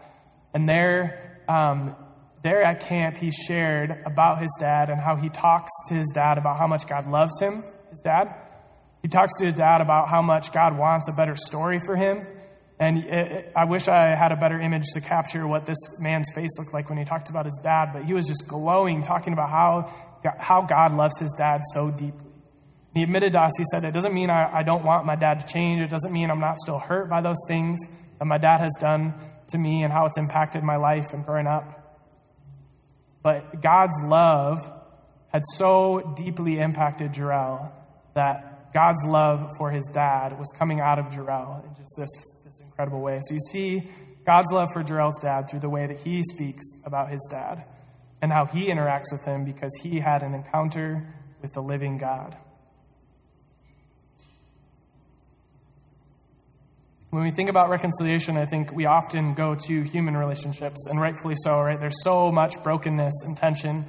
And 0.53 0.69
there, 0.69 1.41
um, 1.49 1.95
there 2.43 2.63
at 2.63 2.81
camp, 2.81 3.17
he 3.17 3.31
shared 3.31 4.03
about 4.05 4.43
his 4.43 4.55
dad 4.59 4.91
and 4.91 5.01
how 5.01 5.17
he 5.17 5.29
talks 5.29 5.73
to 5.89 5.95
his 5.95 6.11
dad 6.15 6.39
about 6.39 6.59
how 6.59 6.67
much 6.67 6.87
God 6.87 7.07
loves 7.07 7.41
him, 7.41 7.65
his 7.91 8.01
dad. 8.01 8.35
He 9.01 9.09
talks 9.09 9.39
to 9.39 9.45
his 9.45 9.55
dad 9.55 9.81
about 9.81 10.09
how 10.09 10.23
much 10.23 10.53
God 10.53 10.77
wants 10.77 11.09
a 11.09 11.13
better 11.13 11.37
story 11.37 11.79
for 11.79 11.97
him. 11.97 12.27
And 12.79 12.99
it, 12.99 13.53
I 13.55 13.65
wish 13.65 13.87
I 13.87 14.15
had 14.17 14.33
a 14.33 14.37
better 14.37 14.61
image 14.61 14.85
to 14.95 15.01
capture 15.01 15.47
what 15.47 15.65
this 15.67 15.79
man's 16.01 16.29
face 16.35 16.51
looked 16.59 16.75
like 16.75 16.89
when 16.89 16.99
he 16.99 17.05
talked 17.05 17.31
about 17.31 17.45
his 17.45 17.61
dad, 17.63 17.91
but 17.93 18.05
he 18.05 18.13
was 18.13 18.27
just 18.27 18.49
glowing, 18.49 19.03
talking 19.03 19.33
about 19.33 19.51
how, 19.51 19.93
how 20.39 20.63
God 20.63 20.93
loves 20.93 21.19
his 21.21 21.33
dad 21.39 21.61
so 21.73 21.91
deeply. 21.91 22.31
He 22.95 23.03
admitted 23.03 23.33
to 23.33 23.41
us, 23.41 23.53
he 23.57 23.65
said, 23.71 23.85
It 23.85 23.93
doesn't 23.93 24.15
mean 24.15 24.31
I, 24.31 24.59
I 24.59 24.63
don't 24.63 24.85
want 24.85 25.05
my 25.05 25.17
dad 25.17 25.41
to 25.41 25.47
change. 25.47 25.81
It 25.81 25.91
doesn't 25.91 26.13
mean 26.13 26.31
I'm 26.31 26.41
not 26.41 26.59
still 26.59 26.79
hurt 26.79 27.09
by 27.09 27.21
those 27.21 27.43
things 27.49 27.81
that 28.19 28.25
my 28.25 28.39
dad 28.39 28.61
has 28.61 28.73
done 28.81 29.15
to 29.49 29.59
me 29.59 29.83
and 29.83 29.93
how 29.93 30.07
it's 30.07 30.17
impacted 30.17 30.63
my 30.63 30.77
life 30.77 31.13
and 31.13 31.25
growing 31.25 31.47
up. 31.47 31.81
But 33.23 33.61
God's 33.61 33.97
love 34.05 34.71
had 35.29 35.43
so 35.55 36.15
deeply 36.17 36.61
impacted 36.61 37.13
Jarrell 37.13 37.73
that 38.15 38.73
God's 38.73 39.05
love 39.07 39.51
for 39.59 39.71
his 39.71 39.89
dad 39.93 40.39
was 40.39 40.53
coming 40.59 40.81
out 40.81 40.99
of 40.99 41.07
Jarrell 41.07 41.67
in 41.67 41.75
just 41.75 41.95
this, 41.97 42.43
this 42.45 42.61
incredible 42.75 43.01
way. 43.01 43.21
So 43.23 43.35
you 43.35 43.41
see 43.41 43.89
God's 44.27 44.51
love 44.53 44.73
for 44.73 44.83
Jarrell's 44.83 45.21
dad 45.21 45.49
through 45.49 45.61
the 45.61 45.69
way 45.69 45.87
that 45.87 46.01
he 46.01 46.25
speaks 46.25 46.65
about 46.85 47.09
his 47.09 47.25
dad 47.31 47.65
and 48.21 48.33
how 48.33 48.47
he 48.47 48.67
interacts 48.67 49.13
with 49.13 49.25
him 49.25 49.45
because 49.45 49.73
he 49.83 50.01
had 50.01 50.25
an 50.25 50.35
encounter 50.35 51.07
with 51.41 51.53
the 51.53 51.63
living 51.63 51.99
God. 51.99 52.37
When 57.11 57.23
we 57.23 57.31
think 57.31 57.49
about 57.49 57.71
reconciliation, 57.71 58.37
I 58.37 58.45
think 58.45 58.73
we 58.73 58.87
often 58.87 59.35
go 59.35 59.55
to 59.55 59.83
human 59.83 60.17
relationships, 60.17 60.89
and 60.91 61.01
rightfully 61.01 61.37
so, 61.37 61.61
right? 61.61 61.79
There's 61.79 62.03
so 62.03 62.33
much 62.33 62.61
brokenness 62.65 63.23
and 63.25 63.37
tension 63.37 63.85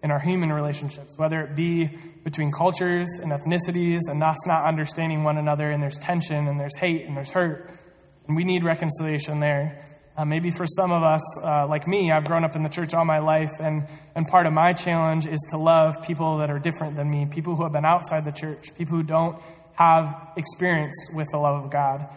in 0.00 0.12
our 0.12 0.20
human 0.20 0.52
relationships, 0.52 1.18
whether 1.18 1.40
it 1.40 1.56
be 1.56 1.90
between 2.22 2.52
cultures 2.52 3.08
and 3.20 3.32
ethnicities 3.32 4.02
and 4.08 4.22
us 4.22 4.46
not 4.46 4.64
understanding 4.64 5.24
one 5.24 5.38
another, 5.38 5.72
and 5.72 5.82
there's 5.82 5.98
tension 5.98 6.46
and 6.46 6.60
there's 6.60 6.76
hate 6.76 7.04
and 7.04 7.16
there's 7.16 7.30
hurt. 7.30 7.68
And 8.28 8.36
we 8.36 8.44
need 8.44 8.62
reconciliation 8.62 9.40
there. 9.40 9.82
Uh, 10.16 10.24
maybe 10.24 10.50
for 10.50 10.66
some 10.66 10.92
of 10.92 11.02
us, 11.02 11.22
uh, 11.42 11.66
like 11.66 11.86
me, 11.86 12.12
I've 12.12 12.26
grown 12.26 12.44
up 12.44 12.56
in 12.56 12.62
the 12.62 12.68
church 12.68 12.92
all 12.92 13.04
my 13.04 13.20
life, 13.20 13.52
and, 13.60 13.86
and 14.14 14.26
part 14.26 14.46
of 14.46 14.52
my 14.52 14.72
challenge 14.72 15.26
is 15.26 15.40
to 15.50 15.56
love 15.56 16.02
people 16.02 16.38
that 16.38 16.50
are 16.50 16.58
different 16.58 16.96
than 16.96 17.08
me, 17.08 17.26
people 17.26 17.56
who 17.56 17.62
have 17.62 17.72
been 17.72 17.84
outside 17.84 18.24
the 18.24 18.32
church, 18.32 18.74
people 18.76 18.96
who 18.96 19.02
don't 19.02 19.40
have 19.74 20.32
experience 20.36 20.94
with 21.14 21.28
the 21.30 21.38
love 21.38 21.64
of 21.64 21.70
God. 21.70 22.08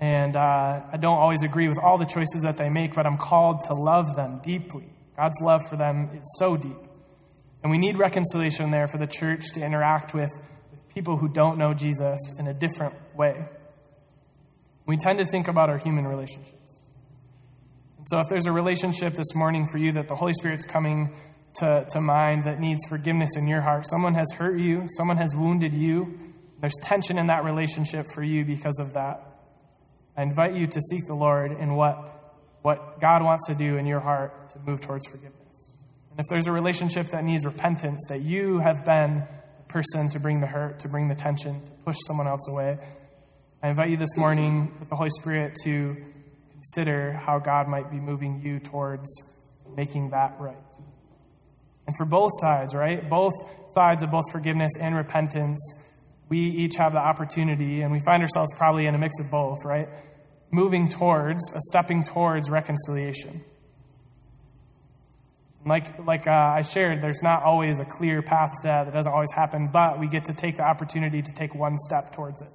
And 0.00 0.34
uh, 0.34 0.80
I 0.90 0.96
don't 0.96 1.18
always 1.18 1.42
agree 1.42 1.68
with 1.68 1.78
all 1.78 1.98
the 1.98 2.06
choices 2.06 2.42
that 2.42 2.56
they 2.56 2.70
make, 2.70 2.94
but 2.94 3.06
I'm 3.06 3.18
called 3.18 3.60
to 3.62 3.74
love 3.74 4.16
them 4.16 4.40
deeply. 4.42 4.84
God's 5.16 5.40
love 5.42 5.66
for 5.68 5.76
them 5.76 6.10
is 6.16 6.36
so 6.38 6.56
deep. 6.56 6.76
And 7.62 7.70
we 7.70 7.78
need 7.78 7.98
reconciliation 7.98 8.70
there 8.70 8.88
for 8.88 8.98
the 8.98 9.06
church 9.06 9.52
to 9.54 9.64
interact 9.64 10.14
with, 10.14 10.30
with 10.70 10.94
people 10.94 11.18
who 11.18 11.28
don't 11.28 11.58
know 11.58 11.74
Jesus 11.74 12.18
in 12.38 12.46
a 12.46 12.54
different 12.54 12.94
way. 13.14 13.46
We 14.86 14.96
tend 14.96 15.18
to 15.18 15.24
think 15.26 15.48
about 15.48 15.68
our 15.68 15.78
human 15.78 16.06
relationships. 16.06 16.80
And 17.98 18.06
so 18.08 18.20
if 18.20 18.28
there's 18.28 18.46
a 18.46 18.52
relationship 18.52 19.14
this 19.14 19.34
morning 19.34 19.66
for 19.66 19.78
you 19.78 19.92
that 19.92 20.08
the 20.08 20.14
Holy 20.14 20.32
Spirit's 20.32 20.64
coming 20.64 21.12
to, 21.56 21.84
to 21.90 22.00
mind 22.00 22.44
that 22.44 22.60
needs 22.60 22.84
forgiveness 22.88 23.36
in 23.36 23.48
your 23.48 23.62
heart, 23.62 23.86
someone 23.86 24.14
has 24.14 24.30
hurt 24.32 24.58
you, 24.58 24.86
someone 24.96 25.16
has 25.16 25.34
wounded 25.34 25.74
you, 25.74 26.18
there's 26.60 26.74
tension 26.82 27.18
in 27.18 27.26
that 27.26 27.44
relationship 27.44 28.06
for 28.14 28.22
you 28.22 28.44
because 28.44 28.78
of 28.78 28.94
that. 28.94 29.22
I 30.16 30.22
invite 30.22 30.54
you 30.54 30.66
to 30.66 30.80
seek 30.80 31.06
the 31.06 31.14
Lord 31.14 31.52
in 31.52 31.74
what, 31.74 31.96
what 32.62 33.00
God 33.00 33.22
wants 33.22 33.46
to 33.48 33.54
do 33.54 33.76
in 33.76 33.86
your 33.86 34.00
heart 34.00 34.50
to 34.50 34.58
move 34.60 34.80
towards 34.80 35.06
forgiveness. 35.06 35.70
And 36.10 36.20
if 36.20 36.26
there's 36.30 36.46
a 36.46 36.52
relationship 36.52 37.06
that 37.08 37.24
needs 37.24 37.44
repentance, 37.44 38.02
that 38.08 38.22
you 38.22 38.60
have 38.60 38.84
been 38.84 39.24
the 39.58 39.64
person 39.68 40.08
to 40.10 40.20
bring 40.20 40.40
the 40.40 40.46
hurt, 40.46 40.78
to 40.80 40.88
bring 40.88 41.08
the 41.08 41.14
tension, 41.14 41.60
to 41.60 41.70
push 41.84 41.96
someone 42.06 42.26
else 42.26 42.48
away, 42.48 42.78
I 43.62 43.70
invite 43.70 43.88
you 43.88 43.96
this 43.96 44.16
morning 44.18 44.70
with 44.78 44.90
the 44.90 44.96
Holy 44.96 45.08
Spirit 45.10 45.56
to 45.64 45.96
consider 46.52 47.12
how 47.12 47.38
God 47.38 47.68
might 47.68 47.90
be 47.90 47.96
moving 47.96 48.42
you 48.42 48.58
towards 48.58 49.08
making 49.74 50.10
that 50.10 50.36
right. 50.38 50.56
And 51.86 51.96
for 51.96 52.04
both 52.04 52.32
sides, 52.40 52.74
right? 52.74 53.08
Both 53.08 53.32
sides 53.68 54.02
of 54.02 54.10
both 54.10 54.30
forgiveness 54.30 54.72
and 54.78 54.94
repentance, 54.94 55.58
we 56.28 56.38
each 56.38 56.76
have 56.76 56.92
the 56.92 56.98
opportunity, 56.98 57.80
and 57.80 57.92
we 57.92 58.00
find 58.00 58.22
ourselves 58.22 58.52
probably 58.56 58.84
in 58.84 58.94
a 58.94 58.98
mix 58.98 59.18
of 59.20 59.30
both, 59.30 59.64
right? 59.64 59.88
Moving 60.50 60.90
towards, 60.90 61.50
a 61.52 61.60
stepping 61.60 62.04
towards 62.04 62.50
reconciliation. 62.50 63.40
Like, 65.64 66.04
like 66.04 66.26
uh, 66.26 66.30
I 66.30 66.62
shared, 66.62 67.00
there's 67.00 67.22
not 67.22 67.42
always 67.42 67.78
a 67.78 67.86
clear 67.86 68.20
path 68.20 68.52
to 68.60 68.62
that. 68.64 68.84
That 68.84 68.92
doesn't 68.92 69.12
always 69.12 69.32
happen, 69.34 69.68
but 69.72 69.98
we 69.98 70.08
get 70.08 70.24
to 70.24 70.34
take 70.34 70.58
the 70.58 70.64
opportunity 70.64 71.22
to 71.22 71.32
take 71.32 71.54
one 71.54 71.78
step 71.78 72.12
towards 72.12 72.42
it. 72.42 72.48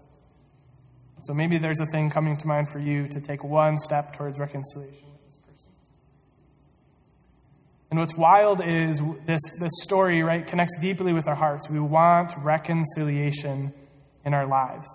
So 1.22 1.34
maybe 1.34 1.58
there's 1.58 1.80
a 1.80 1.86
thing 1.86 2.10
coming 2.10 2.36
to 2.38 2.48
mind 2.48 2.70
for 2.70 2.80
you 2.80 3.08
to 3.08 3.22
take 3.22 3.44
one 3.44 3.78
step 3.78 4.14
towards 4.14 4.40
reconciliation 4.40 5.06
with 5.12 5.26
this 5.26 5.36
person. 5.36 5.72
And 7.92 8.00
what's 8.00 8.16
wild 8.16 8.60
is 8.60 9.02
this, 9.28 9.42
this 9.60 9.72
story, 9.82 10.24
right, 10.24 10.46
connects 10.46 10.80
deeply 10.80 11.14
with 11.14 11.28
our 11.28 11.36
hearts. 11.36 11.70
We 11.70 11.80
want 11.80 12.34
reconciliation 12.38 13.72
in 14.26 14.34
our 14.34 14.48
lives. 14.48 14.88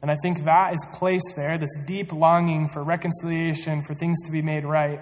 And 0.00 0.10
I 0.10 0.16
think 0.22 0.44
that 0.44 0.72
is 0.72 0.86
placed 0.94 1.34
there, 1.36 1.58
this 1.58 1.76
deep 1.86 2.12
longing 2.12 2.66
for 2.68 2.82
reconciliation, 2.82 3.82
for 3.82 3.92
things 3.92 4.18
to 4.22 4.32
be 4.32 4.40
made 4.40 4.64
right, 4.64 5.00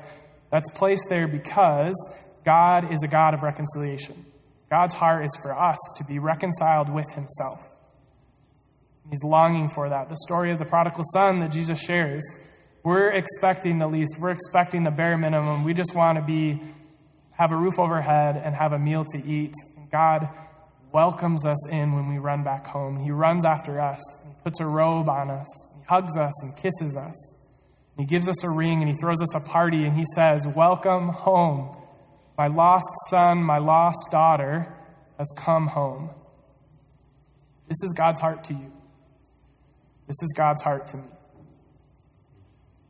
that's 0.50 0.68
placed 0.70 1.06
there 1.08 1.28
because 1.28 1.94
God 2.44 2.90
is 2.90 3.04
a 3.04 3.08
God 3.08 3.32
of 3.32 3.44
reconciliation. 3.44 4.24
God's 4.70 4.94
heart 4.94 5.24
is 5.24 5.38
for 5.40 5.56
us 5.56 5.78
to 5.98 6.04
be 6.04 6.18
reconciled 6.18 6.92
with 6.92 7.12
Himself. 7.12 7.77
He's 9.10 9.24
longing 9.24 9.68
for 9.68 9.88
that. 9.88 10.08
The 10.08 10.16
story 10.16 10.50
of 10.50 10.58
the 10.58 10.64
prodigal 10.64 11.04
son 11.12 11.40
that 11.40 11.50
Jesus 11.50 11.80
shares, 11.80 12.24
we're 12.82 13.10
expecting 13.10 13.78
the 13.78 13.86
least. 13.86 14.16
We're 14.20 14.30
expecting 14.30 14.84
the 14.84 14.90
bare 14.90 15.16
minimum. 15.16 15.64
We 15.64 15.74
just 15.74 15.94
want 15.94 16.18
to 16.18 16.24
be 16.24 16.60
have 17.32 17.52
a 17.52 17.56
roof 17.56 17.78
over 17.78 17.94
our 17.94 18.02
head 18.02 18.36
and 18.36 18.54
have 18.54 18.72
a 18.72 18.78
meal 18.78 19.04
to 19.04 19.18
eat. 19.18 19.52
And 19.76 19.88
God 19.90 20.28
welcomes 20.92 21.46
us 21.46 21.70
in 21.70 21.94
when 21.94 22.08
we 22.08 22.18
run 22.18 22.42
back 22.42 22.66
home. 22.66 22.98
He 22.98 23.10
runs 23.10 23.44
after 23.44 23.80
us. 23.80 24.00
He 24.26 24.34
puts 24.42 24.60
a 24.60 24.66
robe 24.66 25.08
on 25.08 25.30
us. 25.30 25.46
He 25.78 25.84
hugs 25.84 26.16
us 26.16 26.42
and 26.42 26.56
kisses 26.56 26.96
us. 26.96 27.36
He 27.96 28.04
gives 28.04 28.28
us 28.28 28.44
a 28.44 28.50
ring 28.50 28.80
and 28.80 28.88
he 28.88 28.94
throws 28.94 29.22
us 29.22 29.34
a 29.34 29.40
party 29.40 29.84
and 29.84 29.94
he 29.94 30.04
says, 30.14 30.46
Welcome 30.46 31.08
home. 31.08 31.76
My 32.36 32.46
lost 32.46 32.92
son, 33.08 33.42
my 33.42 33.58
lost 33.58 34.08
daughter 34.10 34.72
has 35.16 35.32
come 35.36 35.68
home. 35.68 36.10
This 37.68 37.82
is 37.82 37.92
God's 37.92 38.20
heart 38.20 38.44
to 38.44 38.54
you. 38.54 38.72
This 40.08 40.22
is 40.22 40.32
God's 40.34 40.62
heart 40.62 40.88
to 40.88 40.96
me. 40.96 41.04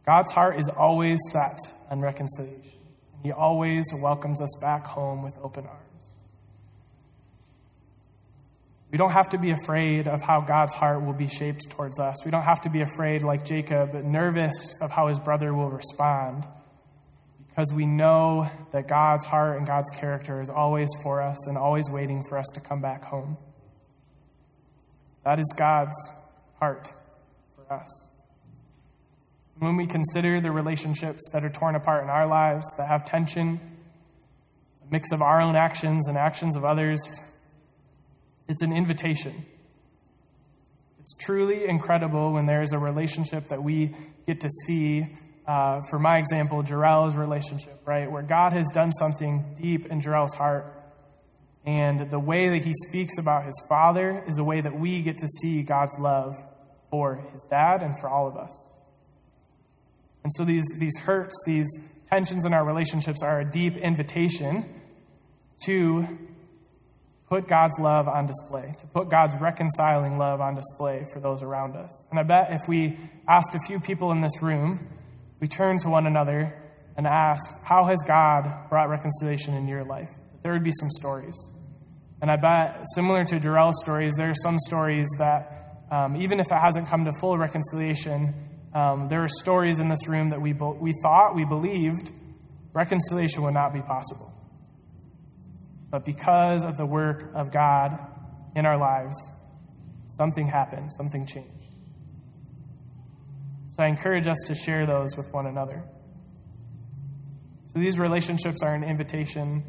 God's 0.07 0.31
heart 0.31 0.59
is 0.59 0.69
always 0.69 1.19
set 1.31 1.59
on 1.91 2.01
reconciliation. 2.01 2.79
He 3.23 3.33
always 3.33 3.85
welcomes 3.93 4.41
us 4.41 4.57
back 4.61 4.87
home 4.87 5.23
with 5.23 5.37
open 5.43 5.67
arms. 5.67 5.83
We 8.91 8.97
don't 8.97 9.11
have 9.11 9.29
to 9.31 9.39
be 9.39 9.51
afraid 9.51 10.09
of 10.09 10.23
how 10.23 10.41
God's 10.41 10.73
heart 10.73 11.05
will 11.05 11.13
be 11.13 11.29
shaped 11.29 11.69
towards 11.71 11.99
us. 11.99 12.25
We 12.25 12.31
don't 12.31 12.45
have 12.45 12.63
to 12.63 12.71
be 12.71 12.81
afraid, 12.81 13.23
like 13.23 13.45
Jacob, 13.45 13.93
nervous 13.93 14.81
of 14.81 14.91
how 14.91 15.09
his 15.09 15.19
brother 15.19 15.53
will 15.53 15.69
respond, 15.69 16.47
because 17.49 17.71
we 17.75 17.85
know 17.85 18.49
that 18.71 18.87
God's 18.87 19.25
heart 19.25 19.59
and 19.59 19.67
God's 19.67 19.91
character 19.91 20.41
is 20.41 20.49
always 20.49 20.89
for 21.03 21.21
us 21.21 21.49
and 21.49 21.59
always 21.59 21.91
waiting 21.91 22.23
for 22.29 22.39
us 22.39 22.47
to 22.55 22.61
come 22.61 22.81
back 22.81 23.05
home. 23.05 23.37
That 25.25 25.39
is 25.39 25.53
God's 25.55 25.97
heart 26.61 26.95
us. 27.71 28.07
When 29.59 29.77
we 29.77 29.87
consider 29.87 30.41
the 30.41 30.53
relationships 30.53 31.29
that 31.33 31.45
are 31.45 31.51
torn 31.51 31.75
apart 31.75 32.05
in 32.05 32.11
our 32.11 32.27
lives, 32.27 32.65
that 32.79 32.87
have 32.87 33.05
tension, 33.05 33.61
a 34.87 34.93
mix 34.93 35.11
of 35.11 35.21
our 35.21 35.41
own 35.41 35.57
actions 35.57 36.07
and 36.07 36.17
actions 36.17 36.55
of 36.55 36.65
others, 36.65 37.01
it's 38.49 38.63
an 38.63 38.73
invitation. 38.73 39.47
It's 41.01 41.15
truly 41.25 41.67
incredible 41.67 42.33
when 42.33 42.47
there 42.47 42.63
is 42.63 42.73
a 42.73 42.79
relationship 42.79 43.49
that 43.49 43.63
we 43.63 43.95
get 44.27 44.41
to 44.43 44.49
see. 44.67 45.07
Uh, 45.47 45.81
for 45.91 45.99
my 45.99 46.19
example, 46.19 46.63
Jarrell's 46.63 47.17
relationship, 47.17 47.81
right? 47.85 48.11
Where 48.11 48.23
God 48.23 48.53
has 48.53 48.69
done 48.71 48.93
something 48.93 49.55
deep 49.57 49.87
in 49.87 50.01
Jarrell's 50.01 50.35
heart. 50.35 50.73
And 51.65 52.11
the 52.11 52.19
way 52.21 52.49
that 52.51 52.65
he 52.65 52.73
speaks 52.89 53.19
about 53.19 53.45
his 53.45 53.61
father 53.69 54.23
is 54.27 54.39
a 54.39 54.45
way 54.45 54.61
that 54.61 54.79
we 54.79 55.03
get 55.03 55.19
to 55.19 55.27
see 55.27 55.63
God's 55.63 55.99
love 55.99 56.35
for 56.91 57.17
his 57.33 57.45
dad 57.45 57.83
and 57.83 57.99
for 58.01 58.09
all 58.09 58.27
of 58.27 58.37
us. 58.37 58.67
And 60.25 60.33
so 60.35 60.45
these, 60.45 60.67
these 60.79 60.97
hurts, 60.99 61.35
these 61.47 61.69
tensions 62.11 62.45
in 62.45 62.53
our 62.53 62.65
relationships 62.65 63.23
are 63.23 63.41
a 63.41 63.45
deep 63.45 63.77
invitation 63.77 64.65
to 65.65 66.07
put 67.29 67.47
God's 67.47 67.79
love 67.79 68.09
on 68.09 68.27
display, 68.27 68.75
to 68.79 68.87
put 68.87 69.11
God's 69.11 69.37
reconciling 69.39 70.19
love 70.19 70.41
on 70.41 70.55
display 70.55 71.05
for 71.13 71.21
those 71.21 71.43
around 71.43 71.77
us. 71.77 72.07
And 72.11 72.19
I 72.19 72.23
bet 72.23 72.53
if 72.53 72.69
we 72.69 72.99
asked 73.27 73.55
a 73.55 73.61
few 73.61 73.81
people 73.81 74.13
in 74.13 74.23
this 74.23 74.43
room, 74.43 74.87
we 75.41 75.47
turned 75.47 75.83
to 75.83 75.89
one 75.89 76.07
another 76.07 76.55
and 76.97 77.07
asked, 77.07 77.63
How 77.65 77.85
has 77.85 77.99
God 78.07 78.69
brought 78.71 78.89
reconciliation 78.89 79.55
in 79.55 79.69
your 79.69 79.85
life? 79.85 80.11
There 80.43 80.53
would 80.53 80.65
be 80.65 80.73
some 80.73 80.91
stories. 80.91 81.37
And 82.21 82.31
I 82.31 82.37
bet, 82.37 82.85
similar 82.95 83.25
to 83.27 83.39
Jarrell's 83.39 83.81
stories, 83.83 84.15
there 84.17 84.31
are 84.31 84.35
some 84.43 84.59
stories 84.59 85.09
that, 85.19 85.68
um, 85.91 86.17
even 86.17 86.41
if 86.41 86.47
it 86.51 86.59
hasn't 86.59 86.89
come 86.89 87.05
to 87.05 87.13
full 87.13 87.39
reconciliation, 87.39 88.35
um, 88.75 89.09
there 89.09 89.23
are 89.23 89.29
stories 89.29 89.81
in 89.81 89.89
this 89.89 90.09
room 90.09 90.31
that 90.31 90.41
we, 90.41 90.53
be- 90.53 90.77
we 90.79 90.93
thought, 91.03 91.35
we 91.35 91.45
believed, 91.45 92.13
reconciliation 92.73 93.43
would 93.43 93.55
not 93.55 93.73
be 93.73 93.81
possible. 93.81 94.33
But 95.91 96.05
because 96.05 96.65
of 96.65 96.77
the 96.77 96.85
work 96.85 97.31
of 97.35 97.51
God 97.51 97.99
in 98.55 98.67
our 98.67 98.77
lives, 98.77 99.17
something 100.09 100.47
happened, 100.47 100.93
something 100.93 101.27
changed. 101.27 101.73
So 103.71 103.85
I 103.85 103.87
encourage 103.87 104.27
us 104.27 104.39
to 104.47 104.55
share 104.55 104.87
those 104.87 105.17
with 105.17 105.33
one 105.33 105.47
another. 105.47 105.85
So 107.73 107.79
these 107.79 107.99
relationships 107.99 108.63
are 108.63 108.75
an 108.75 108.85
invitation 108.85 109.63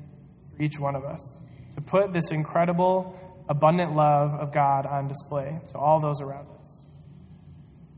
for 0.56 0.64
each 0.64 0.80
one 0.80 0.96
of 0.96 1.06
us 1.06 1.38
to 1.76 1.82
put 1.82 2.12
this 2.12 2.32
incredible 2.32 3.16
abundant 3.50 3.96
love 3.96 4.34
of 4.36 4.54
God 4.54 4.86
on 4.86 5.08
display 5.08 5.60
to 5.70 5.78
all 5.78 6.00
those 6.00 6.22
around 6.22 6.48
us. 6.62 6.82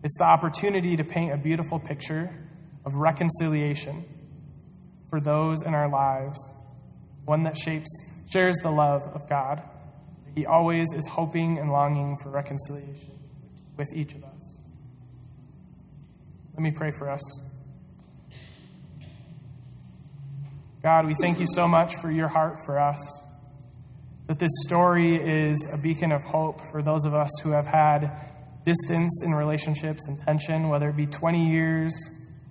It's 0.03 0.17
the 0.17 0.23
opportunity 0.23 0.95
to 0.95 1.03
paint 1.03 1.33
a 1.33 1.37
beautiful 1.37 1.77
picture 1.77 2.33
of 2.85 2.95
reconciliation 2.95 4.05
for 5.09 5.19
those 5.19 5.61
in 5.61 5.75
our 5.75 5.89
lives, 5.89 6.37
one 7.25 7.43
that 7.43 7.57
shapes, 7.57 7.89
shares 8.31 8.55
the 8.63 8.71
love 8.71 9.03
of 9.13 9.29
God. 9.29 9.61
He 10.33 10.45
always 10.45 10.93
is 10.93 11.05
hoping 11.05 11.59
and 11.59 11.69
longing 11.69 12.17
for 12.23 12.29
reconciliation 12.29 13.11
with 13.75 13.93
each 13.93 14.15
of 14.15 14.23
us. 14.23 14.57
Let 16.53 16.63
me 16.63 16.71
pray 16.71 16.91
for 16.91 17.09
us. 17.09 17.21
God, 20.81 21.05
we 21.05 21.13
thank 21.13 21.39
you 21.39 21.45
so 21.53 21.67
much 21.67 21.95
for 21.95 22.09
your 22.09 22.27
heart 22.27 22.57
for 22.65 22.79
us. 22.79 22.99
That 24.27 24.39
this 24.39 24.51
story 24.65 25.15
is 25.15 25.67
a 25.71 25.77
beacon 25.77 26.11
of 26.11 26.21
hope 26.21 26.61
for 26.71 26.81
those 26.81 27.05
of 27.05 27.13
us 27.13 27.31
who 27.43 27.51
have 27.51 27.65
had 27.65 28.11
distance 28.63 29.21
in 29.25 29.31
relationships 29.33 30.07
and 30.07 30.17
tension, 30.19 30.69
whether 30.69 30.89
it 30.89 30.95
be 30.95 31.05
20 31.05 31.51
years 31.51 31.93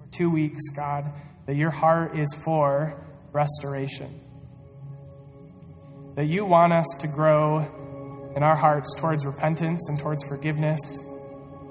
or 0.01 0.07
two 0.11 0.31
weeks, 0.31 0.61
God, 0.77 1.13
that 1.47 1.57
your 1.57 1.71
heart 1.71 2.19
is 2.19 2.35
for 2.45 3.03
restoration. 3.33 4.09
That 6.17 6.27
you 6.27 6.45
want 6.45 6.73
us 6.73 6.87
to 7.01 7.07
grow 7.07 8.33
in 8.37 8.43
our 8.43 8.57
hearts 8.57 8.95
towards 8.97 9.25
repentance 9.25 9.89
and 9.89 9.99
towards 9.99 10.25
forgiveness, 10.25 10.81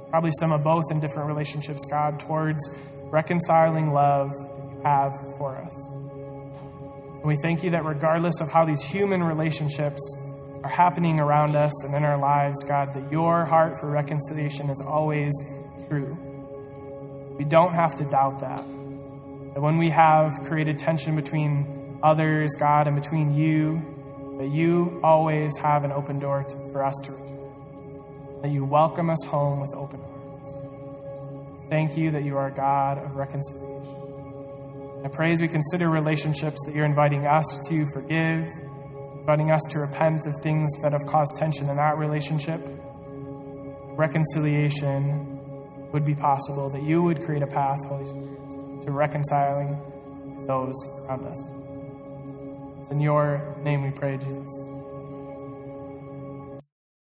probably 0.09 0.31
some 0.39 0.51
of 0.51 0.63
both 0.63 0.85
in 0.91 0.99
different 0.99 1.27
relationships, 1.27 1.85
God, 1.89 2.19
towards 2.19 2.59
reconciling 3.03 3.91
love 3.91 4.31
that 4.31 4.71
you 4.71 4.81
have 4.83 5.13
for 5.37 5.57
us. 5.57 5.98
And 7.19 7.27
we 7.27 7.35
thank 7.35 7.63
you 7.63 7.71
that 7.71 7.83
regardless 7.83 8.39
of 8.39 8.49
how 8.49 8.63
these 8.63 8.81
human 8.81 9.21
relationships 9.21 9.99
are 10.63 10.69
happening 10.69 11.19
around 11.19 11.55
us 11.55 11.83
and 11.83 11.93
in 11.93 12.05
our 12.05 12.17
lives, 12.17 12.63
God, 12.63 12.93
that 12.93 13.11
your 13.11 13.43
heart 13.43 13.77
for 13.77 13.89
reconciliation 13.89 14.69
is 14.69 14.81
always 14.81 15.33
true. 15.89 16.17
We 17.37 17.43
don't 17.43 17.73
have 17.73 17.97
to 17.97 18.05
doubt 18.05 18.39
that. 18.39 18.59
That 19.53 19.61
when 19.61 19.77
we 19.77 19.89
have 19.89 20.31
created 20.45 20.79
tension 20.79 21.15
between 21.15 21.99
others, 22.01 22.55
God, 22.57 22.87
and 22.87 22.95
between 22.95 23.33
you, 23.33 23.81
that 24.39 24.47
you 24.47 25.01
always 25.03 25.57
have 25.57 25.83
an 25.83 25.91
open 25.91 26.19
door 26.19 26.43
to, 26.43 26.71
for 26.71 26.85
us 26.85 26.95
to 27.03 27.11
return. 27.11 28.41
That 28.41 28.51
you 28.51 28.63
welcome 28.63 29.09
us 29.09 29.21
home 29.25 29.59
with 29.59 29.73
open 29.75 29.99
arms. 30.01 31.69
Thank 31.69 31.97
you 31.97 32.11
that 32.11 32.23
you 32.23 32.37
are 32.37 32.47
a 32.47 32.51
God 32.51 32.97
of 32.97 33.17
reconciliation. 33.17 33.98
I 35.03 35.07
pray 35.07 35.31
as 35.31 35.41
we 35.41 35.47
consider 35.47 35.89
relationships 35.89 36.57
that 36.65 36.75
you're 36.75 36.85
inviting 36.85 37.25
us 37.25 37.59
to 37.69 37.85
forgive, 37.93 38.47
inviting 39.19 39.49
us 39.49 39.61
to 39.69 39.79
repent 39.79 40.25
of 40.27 40.35
things 40.37 40.77
that 40.81 40.91
have 40.91 41.05
caused 41.05 41.37
tension 41.37 41.69
in 41.69 41.77
that 41.77 41.97
relationship. 41.97 42.59
Reconciliation 43.95 45.39
would 45.91 46.03
be 46.03 46.15
possible, 46.15 46.69
that 46.69 46.83
you 46.83 47.01
would 47.01 47.23
create 47.23 47.41
a 47.41 47.47
path, 47.47 47.79
Holy 47.85 48.05
Spirit, 48.05 48.81
to 48.83 48.91
reconciling 48.91 49.79
those 50.45 50.75
around 51.05 51.25
us. 51.25 51.51
It's 52.81 52.91
in 52.91 52.99
your 52.99 53.55
name 53.63 53.83
we 53.83 53.91
pray, 53.91 54.17
Jesus. 54.17 54.78